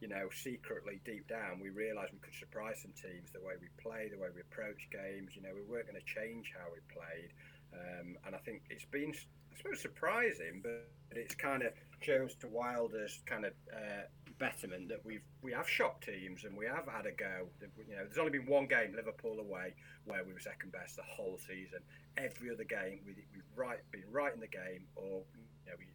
you 0.00 0.08
know, 0.08 0.28
secretly 0.32 1.00
deep 1.04 1.28
down, 1.28 1.60
we 1.60 1.70
realised 1.70 2.12
we 2.12 2.20
could 2.20 2.38
surprise 2.38 2.82
some 2.82 2.92
teams 2.92 3.30
the 3.32 3.40
way 3.40 3.54
we 3.60 3.68
play, 3.82 4.08
the 4.10 4.18
way 4.18 4.28
we 4.34 4.40
approach 4.40 4.88
games. 4.92 5.34
You 5.34 5.42
know, 5.42 5.54
we 5.54 5.62
weren't 5.62 5.90
going 5.90 6.00
to 6.00 6.06
change 6.06 6.52
how 6.56 6.66
we 6.70 6.80
played, 6.92 7.30
um, 7.74 8.16
and 8.26 8.34
I 8.34 8.38
think 8.38 8.62
it's 8.70 8.86
been, 8.86 9.12
I 9.12 9.56
suppose, 9.56 9.80
surprising, 9.80 10.60
but 10.62 10.88
it's 11.12 11.34
kind 11.34 11.62
of 11.62 11.72
shows 12.00 12.34
to 12.40 12.48
Wilder's 12.48 13.20
kind 13.26 13.44
of. 13.44 13.52
Uh, 13.72 14.06
betterment 14.38 14.88
that 14.88 15.04
we've 15.04 15.26
we 15.42 15.52
have 15.52 15.68
shocked 15.68 16.04
teams 16.04 16.44
and 16.44 16.56
we 16.56 16.64
have 16.64 16.86
had 16.86 17.06
a 17.06 17.12
go. 17.12 17.50
You 17.60 17.96
know, 17.96 18.04
there's 18.06 18.18
only 18.18 18.30
been 18.30 18.46
one 18.46 18.66
game 18.66 18.94
Liverpool 18.94 19.38
away 19.40 19.74
where 20.04 20.24
we 20.24 20.32
were 20.32 20.40
second 20.40 20.72
best 20.72 20.96
the 20.96 21.02
whole 21.02 21.38
season. 21.38 21.80
Every 22.16 22.50
other 22.50 22.64
game 22.64 23.00
we, 23.04 23.14
we've 23.34 23.52
right 23.56 23.78
been 23.90 24.06
right 24.10 24.32
in 24.32 24.40
the 24.40 24.48
game, 24.48 24.86
or 24.96 25.22
you 25.34 25.66
know 25.66 25.76
we 25.78 25.86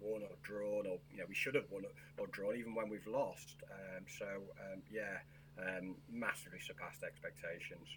won 0.00 0.22
or 0.22 0.36
drawn, 0.42 0.86
or 0.86 0.98
you 1.12 1.18
know 1.18 1.24
we 1.28 1.34
should 1.34 1.54
have 1.54 1.70
won 1.70 1.84
or, 2.18 2.26
drawn 2.28 2.56
even 2.56 2.74
when 2.74 2.88
we've 2.88 3.06
lost. 3.06 3.56
Um, 3.70 4.04
so 4.06 4.26
um, 4.26 4.82
yeah, 4.90 5.18
um, 5.58 5.96
massively 6.10 6.58
surpassed 6.60 7.02
expectations. 7.02 7.88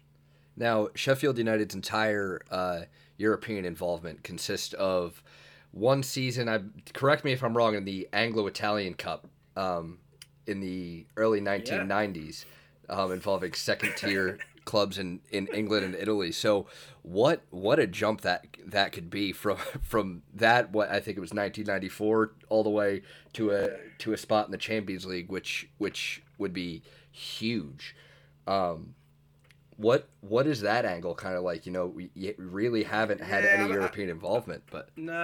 Now, 0.56 0.88
Sheffield 0.94 1.38
United's 1.38 1.74
entire 1.74 2.42
uh, 2.50 2.82
European 3.16 3.64
involvement 3.64 4.22
consists 4.22 4.74
of 4.74 5.22
one 5.70 6.02
season. 6.02 6.48
I 6.48 6.60
correct 6.92 7.24
me 7.24 7.32
if 7.32 7.42
I'm 7.42 7.56
wrong 7.56 7.74
in 7.74 7.84
the 7.84 8.08
Anglo-Italian 8.12 8.94
Cup 8.94 9.26
um, 9.56 9.98
in 10.46 10.60
the 10.60 11.06
early 11.16 11.40
1990s, 11.40 12.44
yeah. 12.88 12.94
um, 12.96 13.12
involving 13.12 13.52
second-tier 13.52 14.38
clubs 14.64 14.98
in, 14.98 15.20
in 15.30 15.46
England 15.48 15.84
and 15.84 15.94
Italy. 15.94 16.32
So, 16.32 16.66
what 17.02 17.42
what 17.50 17.78
a 17.78 17.86
jump 17.86 18.20
that 18.22 18.46
that 18.66 18.92
could 18.92 19.10
be 19.10 19.32
from 19.32 19.56
from 19.82 20.22
that 20.34 20.72
what 20.72 20.90
I 20.90 21.00
think 21.00 21.16
it 21.16 21.20
was 21.20 21.30
1994 21.30 22.32
all 22.48 22.62
the 22.62 22.70
way 22.70 23.02
to 23.34 23.50
a 23.52 23.70
to 23.98 24.12
a 24.12 24.16
spot 24.16 24.46
in 24.46 24.52
the 24.52 24.58
Champions 24.58 25.06
League, 25.06 25.28
which 25.28 25.68
which 25.78 26.22
would 26.38 26.52
be 26.52 26.82
huge. 27.10 27.94
Um, 28.46 28.94
what 29.80 30.08
what 30.20 30.46
is 30.46 30.60
that 30.60 30.84
angle 30.84 31.14
kind 31.14 31.36
of 31.36 31.42
like? 31.42 31.64
You 31.64 31.72
know, 31.72 31.86
we 31.86 32.10
really 32.36 32.82
haven't 32.82 33.22
had 33.22 33.44
yeah, 33.44 33.50
any 33.50 33.72
I, 33.72 33.74
European 33.74 34.10
involvement, 34.10 34.62
but 34.70 34.90
no, 34.96 35.14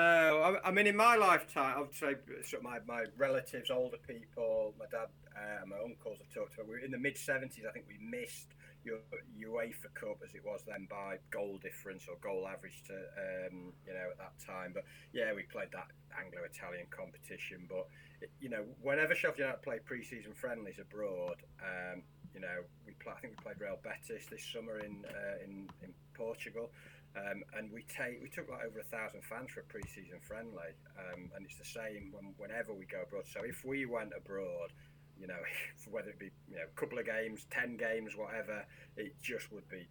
I, 0.64 0.69
I, 0.69 0.71
mean, 0.71 0.87
in 0.87 0.97
my 0.97 1.16
lifetime, 1.16 1.75
I 1.76 1.81
would 1.81 1.95
say 1.95 2.14
sort 2.43 2.61
of 2.61 2.62
my, 2.62 2.78
my 2.87 3.05
relatives, 3.19 3.71
older 3.71 3.99
people, 4.09 4.73
my 4.78 4.87
dad, 4.90 5.09
uh, 5.37 5.66
my 5.66 5.76
uncles, 5.85 6.19
I've 6.23 6.33
talked 6.33 6.57
to. 6.57 6.62
We 6.64 6.71
were 6.71 6.78
in 6.78 6.90
the 6.90 6.99
mid 6.99 7.16
'70s. 7.16 7.69
I 7.69 7.73
think 7.73 7.85
we 7.87 7.99
missed 8.00 8.55
UEFA 8.87 9.90
Cup 9.95 10.19
as 10.25 10.35
it 10.35 10.43
was 10.45 10.62
then 10.66 10.87
by 10.90 11.19
goal 11.31 11.59
difference 11.59 12.07
or 12.09 12.16
goal 12.23 12.47
average 12.47 12.83
to 12.87 12.95
um, 12.95 13.73
you 13.87 13.93
know 13.93 14.09
at 14.11 14.19
that 14.19 14.35
time. 14.45 14.73
But 14.75 14.85
yeah, 15.12 15.33
we 15.35 15.43
played 15.43 15.73
that 15.73 15.88
Anglo-Italian 16.19 16.87
competition. 16.90 17.66
But 17.69 17.87
you 18.40 18.49
know, 18.49 18.64
whenever 18.81 19.14
Sheffield 19.14 19.38
United 19.38 19.62
play 19.62 19.78
pre-season 19.85 20.33
friendlies 20.35 20.78
abroad. 20.81 21.43
Um, 21.61 22.02
you 22.37 22.43
know, 22.43 22.69
we 22.85 22.93
play, 23.00 23.14
I 23.16 23.21
think 23.21 23.33
we 23.33 23.43
played 23.43 23.57
Real 23.59 23.81
Betis 23.81 24.28
this 24.28 24.45
summer 24.52 24.78
in 24.81 25.09
uh, 25.09 25.40
in, 25.43 25.64
in 25.81 25.95
Portugal, 26.12 26.69
um, 27.16 27.40
and 27.57 27.73
we 27.73 27.81
take 27.88 28.21
we 28.21 28.28
took 28.28 28.50
like 28.50 28.61
over 28.69 28.81
a 28.81 28.85
thousand 28.85 29.25
fans 29.25 29.49
for 29.50 29.61
a 29.61 29.64
pre-season 29.64 30.21
friendly, 30.21 30.76
um, 31.00 31.33
and 31.35 31.47
it's 31.49 31.57
the 31.57 31.64
same 31.64 32.12
when, 32.12 32.37
whenever 32.37 32.75
we 32.75 32.85
go 32.85 33.09
abroad. 33.09 33.25
So 33.25 33.40
if 33.40 33.64
we 33.64 33.87
went 33.87 34.12
abroad, 34.12 34.69
you 35.18 35.26
know, 35.26 35.40
whether 35.90 36.11
it 36.11 36.18
be 36.18 36.30
you 36.49 36.56
know 36.56 36.64
a 36.64 36.80
couple 36.80 36.99
of 36.99 37.06
games, 37.06 37.46
ten 37.50 37.76
games, 37.76 38.16
whatever, 38.16 38.64
it 38.96 39.14
just 39.23 39.52
would 39.52 39.68
be 39.68 39.88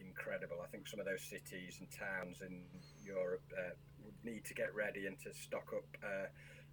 incredible. 0.00 0.56
I 0.62 0.66
think 0.68 0.86
some 0.86 1.00
of 1.00 1.06
those 1.06 1.22
cities 1.22 1.78
and 1.80 1.88
towns 1.90 2.42
in 2.42 2.62
Europe 3.04 3.42
uh, 3.52 3.74
would 4.04 4.14
need 4.24 4.44
to 4.46 4.54
get 4.54 4.74
ready 4.74 5.06
and 5.06 5.18
to 5.20 5.32
stock 5.32 5.72
up. 5.74 5.86
Uh, 6.02 6.28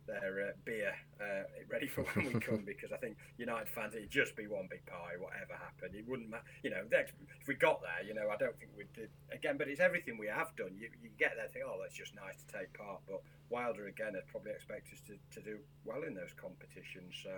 their 0.07 0.49
uh, 0.49 0.53
beer 0.65 0.93
uh, 1.19 1.49
ready 1.71 1.87
for 1.87 2.03
when 2.13 2.33
we 2.33 2.39
come 2.39 2.63
because 2.65 2.91
I 2.91 2.97
think 2.97 3.17
United 3.37 3.69
fans 3.69 3.95
it'd 3.95 4.09
just 4.09 4.35
be 4.35 4.47
one 4.47 4.67
big 4.69 4.85
pie 4.85 5.17
whatever 5.17 5.53
happened 5.57 5.95
it 5.95 6.07
wouldn't 6.07 6.29
matter 6.29 6.45
you 6.63 6.69
know 6.69 6.85
if 6.91 7.47
we 7.47 7.55
got 7.55 7.81
there 7.81 8.05
you 8.05 8.13
know 8.13 8.29
I 8.29 8.37
don't 8.37 8.57
think 8.57 8.71
we'd 8.77 8.91
do 8.93 9.07
again 9.33 9.57
but 9.57 9.67
it's 9.67 9.79
everything 9.79 10.17
we 10.17 10.27
have 10.27 10.55
done 10.55 10.77
you, 10.77 10.89
you 11.01 11.09
get 11.17 11.33
there 11.35 11.47
think 11.51 11.65
oh 11.67 11.77
that's 11.81 11.95
just 11.95 12.15
nice 12.15 12.37
to 12.37 12.59
take 12.59 12.73
part 12.73 13.01
but 13.07 13.21
Wilder 13.49 13.87
again 13.87 14.13
would 14.13 14.27
probably 14.27 14.51
expect 14.51 14.93
us 14.93 15.01
to, 15.07 15.17
to 15.33 15.41
do 15.41 15.57
well 15.83 16.03
in 16.03 16.13
those 16.13 16.33
competitions 16.37 17.13
so 17.21 17.33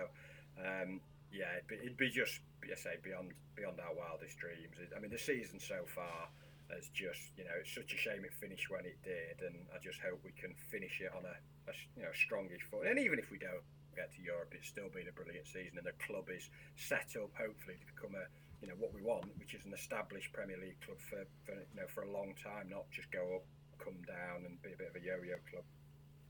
um, 0.60 1.00
yeah 1.32 1.58
it'd 1.58 1.68
be, 1.68 1.76
it'd 1.76 1.96
be 1.96 2.10
just 2.10 2.40
I 2.64 2.74
say 2.74 2.96
beyond 3.02 3.32
beyond 3.56 3.80
our 3.80 3.94
wildest 3.94 4.38
dreams 4.38 4.76
I 4.94 4.98
mean 5.00 5.10
the 5.10 5.18
season 5.18 5.60
so 5.60 5.84
far 5.86 6.28
has 6.68 6.88
just 6.92 7.32
you 7.36 7.44
know 7.44 7.56
it's 7.60 7.72
such 7.72 7.94
a 7.94 7.98
shame 7.98 8.24
it 8.24 8.34
finished 8.34 8.68
when 8.68 8.84
it 8.84 8.98
did 9.02 9.40
and 9.46 9.56
I 9.72 9.78
just 9.80 10.00
hope 10.04 10.20
we 10.24 10.36
can 10.36 10.52
finish 10.68 11.00
it 11.00 11.12
on 11.16 11.24
a 11.24 11.36
a 11.68 11.74
you 11.96 12.02
know 12.02 12.12
strongish 12.16 12.64
foot. 12.72 12.88
And 12.88 12.98
even 12.98 13.18
if 13.20 13.30
we 13.30 13.38
don't 13.38 13.62
get 13.94 14.10
to 14.16 14.20
Europe, 14.22 14.52
it's 14.56 14.68
still 14.68 14.88
been 14.88 15.08
a 15.08 15.14
brilliant 15.14 15.46
season, 15.46 15.76
and 15.76 15.86
the 15.86 15.96
club 16.00 16.32
is 16.32 16.48
set 16.76 17.12
up 17.20 17.30
hopefully 17.36 17.76
to 17.76 17.86
become 17.92 18.16
a 18.16 18.26
you 18.64 18.66
know 18.66 18.78
what 18.80 18.90
we 18.90 19.04
want, 19.04 19.28
which 19.38 19.54
is 19.54 19.62
an 19.68 19.72
established 19.76 20.32
Premier 20.32 20.58
League 20.58 20.80
club 20.82 20.98
for, 20.98 21.22
for 21.44 21.54
you 21.54 21.76
know 21.78 21.88
for 21.92 22.02
a 22.02 22.10
long 22.10 22.34
time, 22.40 22.72
not 22.72 22.88
just 22.90 23.12
go 23.12 23.38
up, 23.38 23.46
come 23.78 24.00
down, 24.08 24.48
and 24.48 24.58
be 24.64 24.72
a 24.72 24.78
bit 24.80 24.90
of 24.90 24.96
a 24.96 25.04
yo-yo 25.04 25.38
club. 25.46 25.64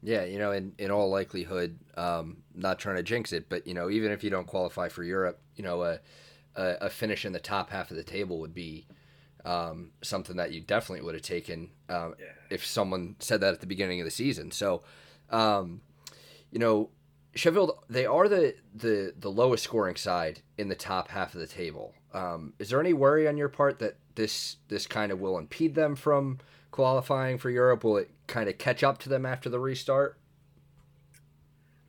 Yeah, 0.02 0.25
you 0.25 0.38
know, 0.38 0.52
in, 0.52 0.75
in 0.78 0.90
all 0.90 1.11
likelihood, 1.11 1.78
um, 1.97 2.38
not 2.55 2.78
trying 2.78 2.97
to 2.97 3.02
jinx 3.02 3.33
it, 3.33 3.49
but 3.49 3.67
you 3.67 3.75
know, 3.75 3.90
even 3.90 4.12
if 4.12 4.23
you 4.23 4.31
don't 4.31 4.47
qualify 4.47 4.88
for 4.88 5.02
Europe, 5.02 5.40
you 5.57 5.64
know, 5.64 5.83
a, 5.83 5.99
a, 6.55 6.76
a 6.83 6.88
finish 6.88 7.25
in 7.25 7.33
the 7.33 7.40
top 7.40 7.71
half 7.71 7.90
of 7.90 7.97
the 7.97 8.05
table 8.05 8.38
would 8.38 8.55
be 8.55 8.87
um, 9.45 9.90
something 10.02 10.37
that 10.37 10.52
you 10.52 10.61
definitely 10.61 11.05
would 11.05 11.14
have 11.14 11.23
taken 11.23 11.71
um, 11.88 12.14
yeah. 12.19 12.26
if 12.50 12.64
someone 12.64 13.17
said 13.19 13.40
that 13.40 13.55
at 13.55 13.61
the 13.61 13.67
beginning 13.67 14.00
of 14.00 14.05
the 14.05 14.11
season. 14.11 14.50
So, 14.50 14.83
um, 15.31 15.81
you 16.50 16.59
know, 16.59 16.90
Sheffield 17.35 17.85
they 17.88 18.07
are 18.07 18.28
the, 18.28 18.55
the 18.75 19.14
the 19.17 19.31
lowest 19.31 19.64
scoring 19.64 19.97
side 19.97 20.43
in 20.57 20.69
the 20.69 20.75
top 20.75 21.09
half 21.09 21.35
of 21.35 21.40
the 21.40 21.47
table. 21.47 21.95
Um, 22.12 22.55
is 22.59 22.71
there 22.71 22.81
any 22.81 22.93
worry 22.93 23.28
on 23.28 23.37
your 23.37 23.49
part 23.49 23.78
that 23.81 23.97
this 24.14 24.57
this 24.69 24.87
kind 24.87 25.12
of 25.12 25.21
will 25.21 25.38
impede 25.38 25.75
them 25.75 25.95
from 25.95 26.38
qualifying 26.71 27.39
for 27.39 27.51
Europe? 27.51 27.85
Will 27.85 27.97
it 27.97 28.11
kind 28.27 28.49
of 28.49 28.59
catch 28.59 28.83
up 28.83 28.99
to 28.99 29.09
them 29.09 29.27
after 29.27 29.49
the 29.49 29.59
restart? 29.59 30.19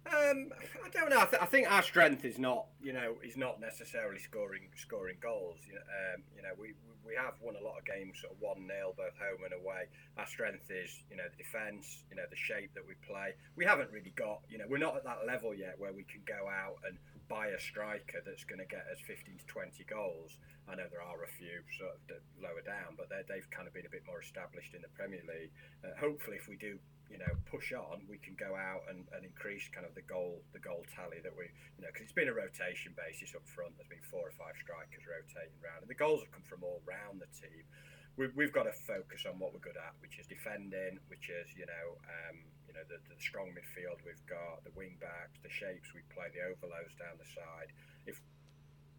Um, 0.07 0.51
I 0.83 0.89
don't 0.91 1.09
know. 1.09 1.19
I, 1.19 1.25
th- 1.25 1.41
I, 1.41 1.45
think 1.45 1.71
our 1.71 1.83
strength 1.83 2.25
is 2.25 2.39
not, 2.39 2.65
you 2.81 2.93
know, 2.93 3.15
is 3.23 3.37
not 3.37 3.61
necessarily 3.61 4.19
scoring 4.19 4.69
scoring 4.75 5.17
goals. 5.21 5.59
You 5.67 5.75
know, 5.75 5.81
um, 5.81 6.23
you 6.35 6.41
know 6.41 6.49
we, 6.59 6.73
we 7.05 7.13
have 7.15 7.33
won 7.41 7.55
a 7.55 7.63
lot 7.63 7.77
of 7.77 7.85
games 7.85 8.21
sort 8.21 8.33
of 8.33 8.41
one 8.41 8.65
0 8.65 8.93
both 8.97 9.17
home 9.17 9.45
and 9.45 9.53
away. 9.53 9.85
Our 10.17 10.25
strength 10.25 10.69
is, 10.69 11.03
you 11.09 11.17
know, 11.17 11.25
the 11.29 11.43
defence, 11.43 12.03
you 12.09 12.15
know, 12.15 12.25
the 12.29 12.35
shape 12.35 12.73
that 12.73 12.85
we 12.87 12.95
play. 13.05 13.33
We 13.55 13.65
haven't 13.65 13.91
really 13.91 14.13
got, 14.15 14.41
you 14.49 14.57
know, 14.57 14.65
we're 14.67 14.81
not 14.81 14.95
at 14.95 15.03
that 15.05 15.25
level 15.27 15.53
yet 15.53 15.75
where 15.77 15.93
we 15.93 16.03
can 16.03 16.21
go 16.25 16.49
out 16.49 16.77
and 16.87 16.97
buy 17.29 17.53
a 17.53 17.61
striker 17.61 18.25
that's 18.25 18.43
going 18.43 18.59
to 18.59 18.65
get 18.65 18.89
us 18.89 18.97
15 19.05 19.37
to 19.37 19.45
20 19.45 19.85
goals. 19.85 20.35
I 20.65 20.73
know 20.75 20.89
there 20.89 21.05
are 21.05 21.21
a 21.21 21.31
few 21.37 21.61
sort 21.77 21.97
of 22.09 22.21
lower 22.41 22.65
down, 22.65 22.97
but 22.97 23.09
they've 23.09 23.45
kind 23.53 23.69
of 23.69 23.73
been 23.73 23.85
a 23.85 23.93
bit 23.93 24.03
more 24.09 24.21
established 24.21 24.73
in 24.73 24.81
the 24.81 24.91
Premier 24.97 25.21
League. 25.25 25.53
Uh, 25.85 25.93
hopefully, 25.97 26.37
if 26.41 26.49
we 26.49 26.57
do 26.57 26.81
you 27.09 27.17
know 27.17 27.33
push 27.49 27.73
on, 27.73 28.05
we 28.05 28.21
can 28.21 28.37
go 28.37 28.53
out 28.53 28.85
and, 28.89 29.05
and 29.17 29.25
increase 29.25 29.65
kind 29.73 29.85
of 29.85 29.97
the 29.97 30.05
goal 30.05 30.45
the 30.53 30.61
goal 30.61 30.85
tally 30.93 31.17
that 31.25 31.33
we 31.33 31.49
you 31.77 31.81
know 31.81 31.89
because 31.89 32.05
it's 32.05 32.17
been 32.17 32.29
a 32.29 32.37
rotation 32.37 32.93
basis 32.93 33.33
up 33.33 33.45
front. 33.49 33.73
There's 33.77 33.89
been 33.89 34.05
four 34.13 34.29
or 34.29 34.35
five 34.37 34.53
strikers 34.61 35.01
rotating 35.09 35.57
around, 35.61 35.85
and 35.85 35.89
the 35.89 35.97
goals 35.97 36.21
have 36.21 36.29
come 36.29 36.45
from 36.45 36.61
all 36.61 36.85
round 36.85 37.17
the 37.17 37.29
team. 37.33 37.65
we've, 38.13 38.33
we've 38.37 38.53
got 38.53 38.69
to 38.69 38.75
focus 38.85 39.25
on 39.25 39.41
what 39.41 39.57
we're 39.57 39.65
good 39.65 39.77
at, 39.77 39.97
which 40.05 40.21
is 40.21 40.29
defending, 40.29 41.01
which 41.09 41.33
is 41.33 41.49
you 41.57 41.65
know 41.65 41.97
um, 42.05 42.45
you 42.69 42.77
know 42.77 42.85
the, 42.85 43.01
the 43.09 43.17
strong 43.17 43.49
midfield 43.57 43.97
we've 44.05 44.21
got, 44.29 44.61
the 44.61 44.73
wing 44.77 44.93
backs, 45.01 45.41
the 45.41 45.49
shapes 45.49 45.89
we 45.97 46.05
play, 46.13 46.29
the 46.29 46.45
overloads 46.45 46.93
down 47.01 47.17
the 47.17 47.25
side. 47.33 47.73
If 48.05 48.21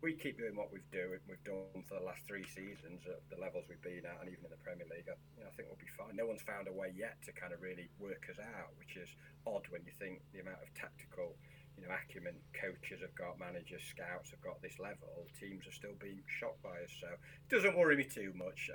we 0.03 0.19
keep 0.19 0.43
doing 0.43 0.59
what 0.59 0.75
we've 0.75 0.91
do, 0.91 1.15
we've 1.29 1.45
done 1.47 1.87
for 1.87 2.01
the 2.01 2.03
last 2.03 2.27
three 2.27 2.43
seasons 2.51 3.07
at 3.07 3.23
the 3.31 3.39
levels 3.39 3.69
we've 3.71 3.85
been 3.85 4.03
at, 4.03 4.19
and 4.19 4.27
even 4.27 4.49
in 4.49 4.51
the 4.51 4.59
Premier 4.65 4.89
League, 4.91 5.07
I, 5.07 5.15
you 5.39 5.47
know, 5.47 5.53
I 5.53 5.55
think 5.55 5.71
we'll 5.71 5.79
be 5.79 5.93
fine. 5.95 6.19
No 6.19 6.27
one's 6.27 6.43
found 6.43 6.67
a 6.67 6.75
way 6.75 6.91
yet 6.91 7.21
to 7.29 7.37
kind 7.37 7.55
of 7.55 7.63
really 7.63 7.87
work 8.03 8.27
us 8.27 8.43
out, 8.43 8.75
which 8.75 8.99
is 8.99 9.13
odd 9.47 9.69
when 9.71 9.87
you 9.87 9.95
think 10.03 10.25
the 10.35 10.43
amount 10.43 10.65
of 10.65 10.73
tactical, 10.75 11.37
you 11.79 11.85
know, 11.85 11.93
acumen 11.93 12.35
coaches 12.57 13.05
have 13.05 13.15
got, 13.15 13.39
managers, 13.39 13.85
scouts 13.87 14.33
have 14.35 14.43
got 14.43 14.59
this 14.65 14.81
level. 14.83 15.29
Teams 15.39 15.69
are 15.69 15.77
still 15.77 15.95
being 16.01 16.25
shocked 16.27 16.65
by 16.65 16.81
us, 16.81 16.91
so 16.97 17.13
it 17.13 17.49
doesn't 17.53 17.77
worry 17.77 17.95
me 17.95 18.09
too 18.09 18.33
much. 18.35 18.73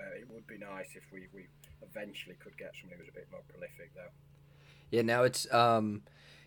Uh, 0.00 0.18
it 0.18 0.28
would 0.30 0.46
be 0.46 0.58
nice 0.58 0.88
if 0.94 1.02
we, 1.12 1.28
we 1.32 1.46
eventually 1.82 2.36
could 2.42 2.56
get 2.58 2.72
somebody 2.80 3.00
who's 3.00 3.08
a 3.08 3.12
bit 3.12 3.28
more 3.30 3.42
prolific, 3.48 3.94
though. 3.94 4.10
Yeah, 4.90 5.02
now 5.02 5.22
it's 5.22 5.52
um, 5.52 6.02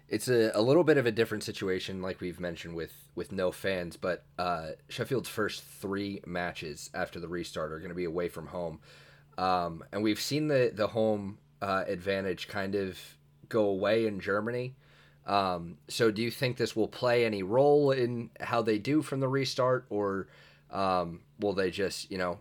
it's 0.10 0.28
a, 0.30 0.52
a 0.54 0.62
little 0.62 0.84
bit 0.84 0.98
of 0.98 1.06
a 1.06 1.12
different 1.12 1.44
situation, 1.44 2.02
like 2.02 2.22
we've 2.22 2.40
mentioned 2.40 2.76
with 2.76 2.94
with 3.16 3.32
no 3.32 3.52
fans. 3.52 3.98
But 3.98 4.24
uh, 4.38 4.72
Sheffield's 4.90 5.30
first 5.30 5.64
three 5.64 6.22
matches 6.26 6.90
after 6.94 7.20
the 7.20 7.28
restart 7.28 7.72
are 7.72 7.80
going 7.80 7.90
to 7.90 7.96
be 7.96 8.06
away 8.06 8.30
from 8.30 8.48
home, 8.48 8.80
um, 9.38 9.84
and 9.92 10.04
we've 10.04 10.22
seen 10.22 10.48
the 10.48 10.72
the 10.74 10.88
home 10.88 11.40
uh, 11.62 11.84
advantage 11.88 12.48
kind 12.48 12.76
of 12.76 12.98
go 13.50 13.66
away 13.66 14.08
in 14.08 14.20
Germany. 14.20 14.76
Um, 15.26 15.78
so, 15.90 16.10
do 16.10 16.22
you 16.22 16.32
think 16.32 16.56
this 16.56 16.76
will 16.76 16.88
play 16.88 17.26
any 17.26 17.44
role 17.44 17.92
in 17.92 18.30
how 18.40 18.62
they 18.62 18.78
do 18.78 19.02
from 19.02 19.20
the 19.20 19.28
restart, 19.28 19.86
or 19.90 20.28
um, 20.72 21.22
will 21.40 21.54
they 21.54 21.70
just 21.70 22.10
you 22.10 22.18
know 22.18 22.40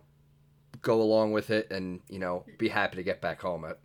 go 0.81 1.01
along 1.01 1.31
with 1.31 1.49
it 1.49 1.71
and 1.71 2.01
you 2.09 2.19
know 2.19 2.45
be 2.57 2.69
happy 2.69 2.97
to 2.97 3.03
get 3.03 3.21
back 3.21 3.41
home? 3.41 3.65
at. 3.65 3.79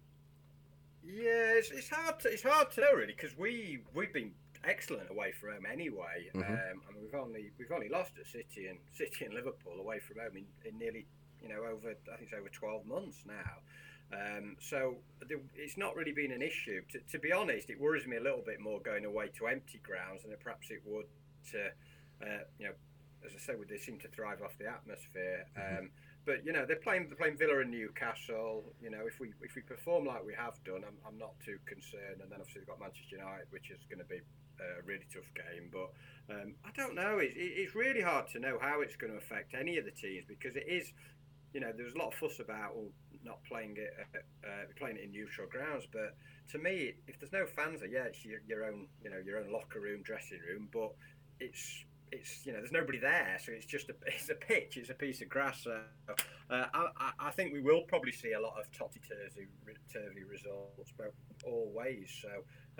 Yeah, 1.04 1.58
it's, 1.58 1.70
it's 1.70 1.88
hard 1.88 2.20
to 2.20 2.28
it's 2.28 2.42
hard 2.42 2.70
to 2.72 2.80
know 2.80 2.92
really 2.94 3.14
because 3.14 3.36
we 3.36 3.80
we've 3.94 4.12
been 4.12 4.32
excellent 4.64 5.10
away 5.10 5.32
from 5.32 5.52
home 5.52 5.66
anyway. 5.70 6.30
Mm-hmm. 6.34 6.52
Um, 6.52 6.82
I 6.88 6.92
mean, 6.92 7.02
we've 7.02 7.14
only 7.20 7.50
we've 7.58 7.72
only 7.72 7.88
lost 7.88 8.12
at 8.18 8.26
City 8.26 8.68
and 8.68 8.78
City 8.92 9.24
and 9.24 9.34
Liverpool 9.34 9.78
away 9.78 10.00
from 10.00 10.18
home 10.18 10.36
in, 10.36 10.44
in 10.64 10.78
nearly 10.78 11.06
you 11.42 11.48
know 11.48 11.64
over 11.64 11.90
I 11.90 12.16
think 12.16 12.30
it's 12.30 12.32
over 12.32 12.48
twelve 12.48 12.86
months 12.86 13.24
now. 13.26 13.60
Um, 14.12 14.56
so 14.60 14.96
it's 15.56 15.78
not 15.78 15.96
really 15.96 16.12
been 16.12 16.32
an 16.32 16.42
issue. 16.42 16.82
To, 16.90 16.98
to, 17.12 17.18
be 17.18 17.32
honest, 17.32 17.70
it 17.70 17.80
worries 17.80 18.06
me 18.06 18.18
a 18.18 18.20
little 18.20 18.42
bit 18.44 18.60
more 18.60 18.78
going 18.80 19.06
away 19.06 19.28
to 19.38 19.46
empty 19.46 19.80
grounds 19.82 20.22
than 20.22 20.36
perhaps 20.38 20.70
it 20.70 20.82
would 20.84 21.06
to, 21.50 21.64
uh, 22.20 22.44
you 22.58 22.66
know, 22.66 22.72
as 23.24 23.32
I 23.34 23.38
said, 23.38 23.56
they 23.68 23.78
seem 23.78 23.98
to 24.00 24.08
thrive 24.08 24.42
off 24.42 24.58
the 24.58 24.66
atmosphere. 24.66 25.46
Mm-hmm. 25.56 25.86
But 26.24 26.44
you 26.46 26.52
know 26.52 26.64
they're 26.66 26.76
playing 26.76 27.08
they're 27.08 27.16
playing 27.16 27.36
Villa 27.36 27.60
and 27.60 27.70
Newcastle. 27.70 28.64
You 28.80 28.90
know 28.90 29.06
if 29.06 29.18
we 29.18 29.32
if 29.42 29.54
we 29.56 29.62
perform 29.62 30.06
like 30.06 30.24
we 30.24 30.34
have 30.34 30.54
done, 30.64 30.84
I'm, 30.86 30.98
I'm 31.06 31.18
not 31.18 31.34
too 31.44 31.58
concerned. 31.66 32.22
And 32.22 32.30
then 32.30 32.38
obviously 32.38 32.60
we've 32.60 32.68
got 32.68 32.80
Manchester 32.80 33.16
United, 33.16 33.46
which 33.50 33.70
is 33.70 33.82
going 33.90 33.98
to 33.98 34.06
be 34.06 34.20
a 34.60 34.82
really 34.86 35.06
tough 35.12 35.28
game. 35.34 35.70
But 35.72 35.90
um, 36.30 36.54
I 36.64 36.70
don't 36.76 36.94
know. 36.94 37.18
It, 37.18 37.34
it, 37.34 37.58
it's 37.58 37.74
really 37.74 38.02
hard 38.02 38.28
to 38.32 38.38
know 38.38 38.58
how 38.60 38.80
it's 38.82 38.96
going 38.96 39.12
to 39.12 39.18
affect 39.18 39.54
any 39.54 39.78
of 39.78 39.84
the 39.84 39.90
teams 39.90 40.24
because 40.26 40.56
it 40.56 40.66
is. 40.68 40.92
You 41.52 41.60
know, 41.60 41.70
there's 41.76 41.92
a 41.92 41.98
lot 41.98 42.08
of 42.08 42.14
fuss 42.14 42.40
about 42.40 42.74
well, 42.74 42.88
not 43.24 43.44
playing 43.44 43.76
it, 43.76 43.92
uh, 44.14 44.18
uh, 44.46 44.64
playing 44.78 44.96
it 44.96 45.04
in 45.04 45.12
neutral 45.12 45.46
grounds. 45.48 45.84
But 45.92 46.16
to 46.52 46.58
me, 46.58 46.94
if 47.06 47.20
there's 47.20 47.32
no 47.32 47.44
fans 47.44 47.80
there, 47.80 47.90
yeah, 47.90 48.04
it's 48.04 48.24
your, 48.24 48.40
your 48.46 48.64
own, 48.64 48.86
you 49.04 49.10
know, 49.10 49.18
your 49.24 49.38
own 49.38 49.52
locker 49.52 49.80
room, 49.80 50.02
dressing 50.02 50.40
room. 50.48 50.68
But 50.72 50.92
it's 51.40 51.84
it's 52.12 52.44
you 52.44 52.52
know 52.52 52.58
there's 52.58 52.72
nobody 52.72 52.98
there, 52.98 53.38
so 53.44 53.52
it's 53.52 53.66
just 53.66 53.88
a 53.88 53.94
it's 54.06 54.28
a 54.28 54.34
pitch, 54.34 54.76
it's 54.76 54.90
a 54.90 54.94
piece 54.94 55.20
of 55.22 55.28
grass. 55.28 55.62
So, 55.64 55.80
uh, 56.50 56.66
I, 56.74 57.12
I 57.18 57.30
think 57.30 57.52
we 57.52 57.60
will 57.60 57.82
probably 57.82 58.12
see 58.12 58.32
a 58.32 58.40
lot 58.40 58.54
of 58.58 58.70
topsy 58.76 59.00
turvy 59.08 60.24
results, 60.24 60.92
but 60.96 61.12
all 61.44 61.72
ways. 61.74 62.14
So 62.20 62.28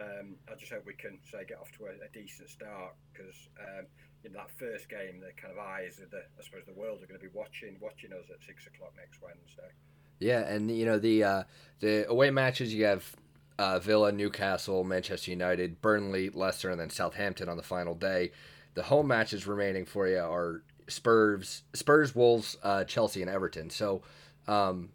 um, 0.02 0.36
I 0.50 0.54
just 0.54 0.72
hope 0.72 0.84
we 0.86 0.94
can 0.94 1.18
say 1.30 1.44
get 1.48 1.58
off 1.58 1.72
to 1.78 1.86
a, 1.86 1.90
a 1.90 2.08
decent 2.12 2.50
start 2.50 2.94
because 3.12 3.48
um, 3.60 3.86
in 4.24 4.32
that 4.34 4.50
first 4.50 4.88
game, 4.88 5.20
the 5.20 5.32
kind 5.40 5.52
of 5.52 5.58
eyes 5.58 6.00
of 6.02 6.10
the 6.10 6.22
I 6.38 6.42
suppose 6.42 6.62
the 6.66 6.78
world 6.78 7.02
are 7.02 7.06
going 7.06 7.20
to 7.20 7.26
be 7.26 7.32
watching 7.32 7.78
watching 7.80 8.12
us 8.12 8.26
at 8.30 8.44
six 8.44 8.66
o'clock 8.66 8.92
next 8.96 9.20
Wednesday. 9.22 9.72
Yeah, 10.20 10.40
and 10.40 10.70
you 10.70 10.84
know 10.84 10.98
the 10.98 11.24
uh, 11.24 11.42
the 11.80 12.08
away 12.08 12.30
matches 12.30 12.72
you 12.74 12.84
have 12.84 13.16
uh, 13.58 13.78
Villa, 13.78 14.12
Newcastle, 14.12 14.84
Manchester 14.84 15.30
United, 15.30 15.80
Burnley, 15.80 16.30
Leicester, 16.30 16.70
and 16.70 16.80
then 16.80 16.90
Southampton 16.90 17.48
on 17.48 17.56
the 17.56 17.62
final 17.62 17.94
day. 17.94 18.32
The 18.74 18.82
home 18.82 19.08
matches 19.08 19.46
remaining 19.46 19.84
for 19.84 20.08
you 20.08 20.18
are 20.18 20.62
Spurs, 20.88 21.62
Spurs, 21.74 22.14
Wolves, 22.14 22.56
uh, 22.62 22.84
Chelsea, 22.84 23.22
and 23.22 23.30
Everton. 23.30 23.70
So, 23.70 24.02
um, 24.48 24.90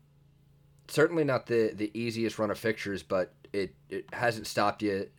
certainly 0.87 1.23
not 1.23 1.45
the 1.45 1.71
the 1.73 1.91
easiest 1.97 2.39
run 2.39 2.51
of 2.51 2.57
fixtures, 2.57 3.03
but 3.03 3.33
it 3.53 3.75
it 3.89 4.05
hasn't 4.13 4.47
stopped 4.47 4.81
you 4.81 5.09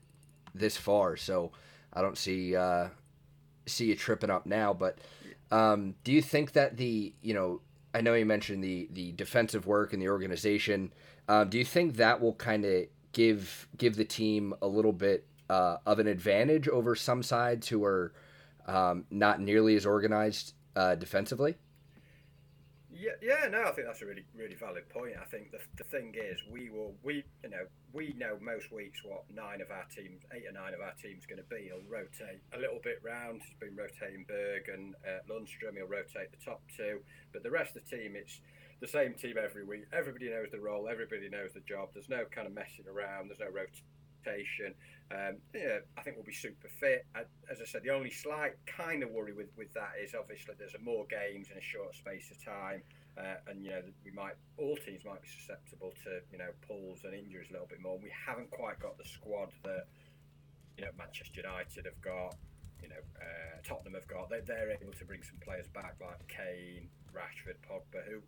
this 0.54 0.76
far. 0.76 1.16
So, 1.16 1.52
I 1.92 2.02
don't 2.02 2.18
see 2.18 2.56
uh, 2.56 2.88
see 3.66 3.86
you 3.86 3.96
tripping 3.96 4.30
up 4.30 4.46
now. 4.46 4.72
But 4.72 4.98
um, 5.50 5.94
do 6.04 6.12
you 6.12 6.22
think 6.22 6.52
that 6.52 6.76
the 6.76 7.12
you 7.22 7.34
know 7.34 7.60
I 7.94 8.00
know 8.00 8.14
you 8.14 8.26
mentioned 8.26 8.62
the 8.62 8.88
the 8.92 9.12
defensive 9.12 9.66
work 9.66 9.92
and 9.92 10.02
the 10.02 10.08
organization. 10.08 10.92
Um, 11.28 11.48
do 11.48 11.58
you 11.58 11.64
think 11.64 11.96
that 11.96 12.20
will 12.20 12.34
kind 12.34 12.64
of 12.64 12.86
give 13.12 13.68
give 13.76 13.96
the 13.96 14.04
team 14.04 14.54
a 14.62 14.66
little 14.66 14.92
bit 14.92 15.26
uh, 15.48 15.78
of 15.86 15.98
an 15.98 16.06
advantage 16.06 16.68
over 16.68 16.94
some 16.94 17.22
sides 17.22 17.68
who 17.68 17.84
are 17.84 18.12
um, 18.68 19.04
not 19.10 19.40
nearly 19.40 19.74
as 19.74 19.86
organized 19.86 20.54
uh, 20.76 20.94
defensively. 20.94 21.56
Yeah, 22.90 23.14
yeah, 23.22 23.46
no, 23.48 23.62
I 23.62 23.70
think 23.70 23.86
that's 23.86 24.02
a 24.02 24.06
really, 24.06 24.24
really 24.34 24.56
valid 24.56 24.88
point. 24.88 25.14
I 25.20 25.24
think 25.24 25.52
the, 25.52 25.60
the 25.76 25.84
thing 25.84 26.16
is, 26.18 26.42
we 26.50 26.68
will, 26.68 26.94
we, 27.04 27.22
you 27.44 27.50
know, 27.50 27.62
we 27.92 28.12
know 28.18 28.38
most 28.42 28.72
weeks 28.72 29.04
what 29.04 29.22
nine 29.32 29.60
of 29.60 29.70
our 29.70 29.86
teams, 29.94 30.22
eight 30.34 30.48
or 30.48 30.52
nine 30.52 30.74
of 30.74 30.80
our 30.80 30.94
teams, 31.00 31.24
going 31.24 31.38
to 31.38 31.46
be. 31.46 31.70
He'll 31.70 31.86
rotate 31.88 32.42
a 32.52 32.58
little 32.58 32.80
bit 32.82 32.98
round. 33.04 33.42
He's 33.46 33.54
been 33.60 33.76
rotating 33.76 34.24
Berge 34.26 34.66
and 34.66 34.96
uh, 35.06 35.22
Lundstram. 35.30 35.76
He'll 35.76 35.86
rotate 35.86 36.34
the 36.34 36.42
top 36.44 36.60
two, 36.76 36.98
but 37.32 37.44
the 37.44 37.50
rest 37.50 37.76
of 37.76 37.86
the 37.86 37.96
team, 37.96 38.16
it's 38.16 38.40
the 38.80 38.88
same 38.88 39.14
team 39.14 39.36
every 39.38 39.64
week. 39.64 39.86
Everybody 39.92 40.30
knows 40.30 40.48
the 40.50 40.58
role. 40.58 40.88
Everybody 40.90 41.28
knows 41.28 41.54
the 41.54 41.62
job. 41.62 41.90
There's 41.94 42.08
no 42.08 42.24
kind 42.34 42.48
of 42.48 42.54
messing 42.54 42.90
around. 42.90 43.28
There's 43.28 43.38
no 43.38 43.54
rotation. 43.54 43.86
Um, 45.10 45.36
yeah, 45.54 45.80
I 45.96 46.02
think 46.02 46.16
we'll 46.16 46.26
be 46.26 46.34
super 46.34 46.68
fit. 46.68 47.06
As 47.14 47.60
I 47.60 47.64
said, 47.64 47.82
the 47.82 47.90
only 47.90 48.10
slight 48.10 48.52
kind 48.66 49.02
of 49.02 49.10
worry 49.10 49.32
with, 49.32 49.48
with 49.56 49.72
that 49.72 49.92
is 50.02 50.14
obviously 50.14 50.54
there's 50.58 50.76
more 50.84 51.06
games 51.08 51.48
in 51.50 51.56
a 51.56 51.62
short 51.62 51.94
space 51.94 52.30
of 52.30 52.44
time, 52.44 52.82
uh, 53.16 53.40
and 53.48 53.64
you 53.64 53.70
know 53.70 53.80
we 54.04 54.10
might 54.10 54.34
all 54.58 54.76
teams 54.76 55.04
might 55.06 55.22
be 55.22 55.28
susceptible 55.28 55.94
to 56.04 56.20
you 56.30 56.36
know 56.36 56.50
pulls 56.66 57.04
and 57.04 57.14
injuries 57.14 57.48
a 57.48 57.52
little 57.52 57.66
bit 57.66 57.80
more. 57.80 57.96
We 57.96 58.12
haven't 58.12 58.50
quite 58.50 58.80
got 58.80 58.98
the 58.98 59.08
squad 59.08 59.48
that 59.64 59.88
you 60.76 60.84
know 60.84 60.90
Manchester 60.98 61.40
United 61.40 61.86
have 61.86 62.00
got. 62.02 62.36
You 62.82 62.90
know, 62.90 63.02
uh, 63.18 63.58
Tottenham 63.66 63.94
have 63.94 64.06
got. 64.06 64.30
They're, 64.30 64.42
they're 64.42 64.70
able 64.70 64.92
to 64.92 65.04
bring 65.04 65.22
some 65.24 65.40
players 65.40 65.66
back 65.74 65.96
like 66.00 66.20
Kane, 66.28 66.86
Rashford, 67.10 67.58
Pogba, 67.66 68.04
who 68.06 68.20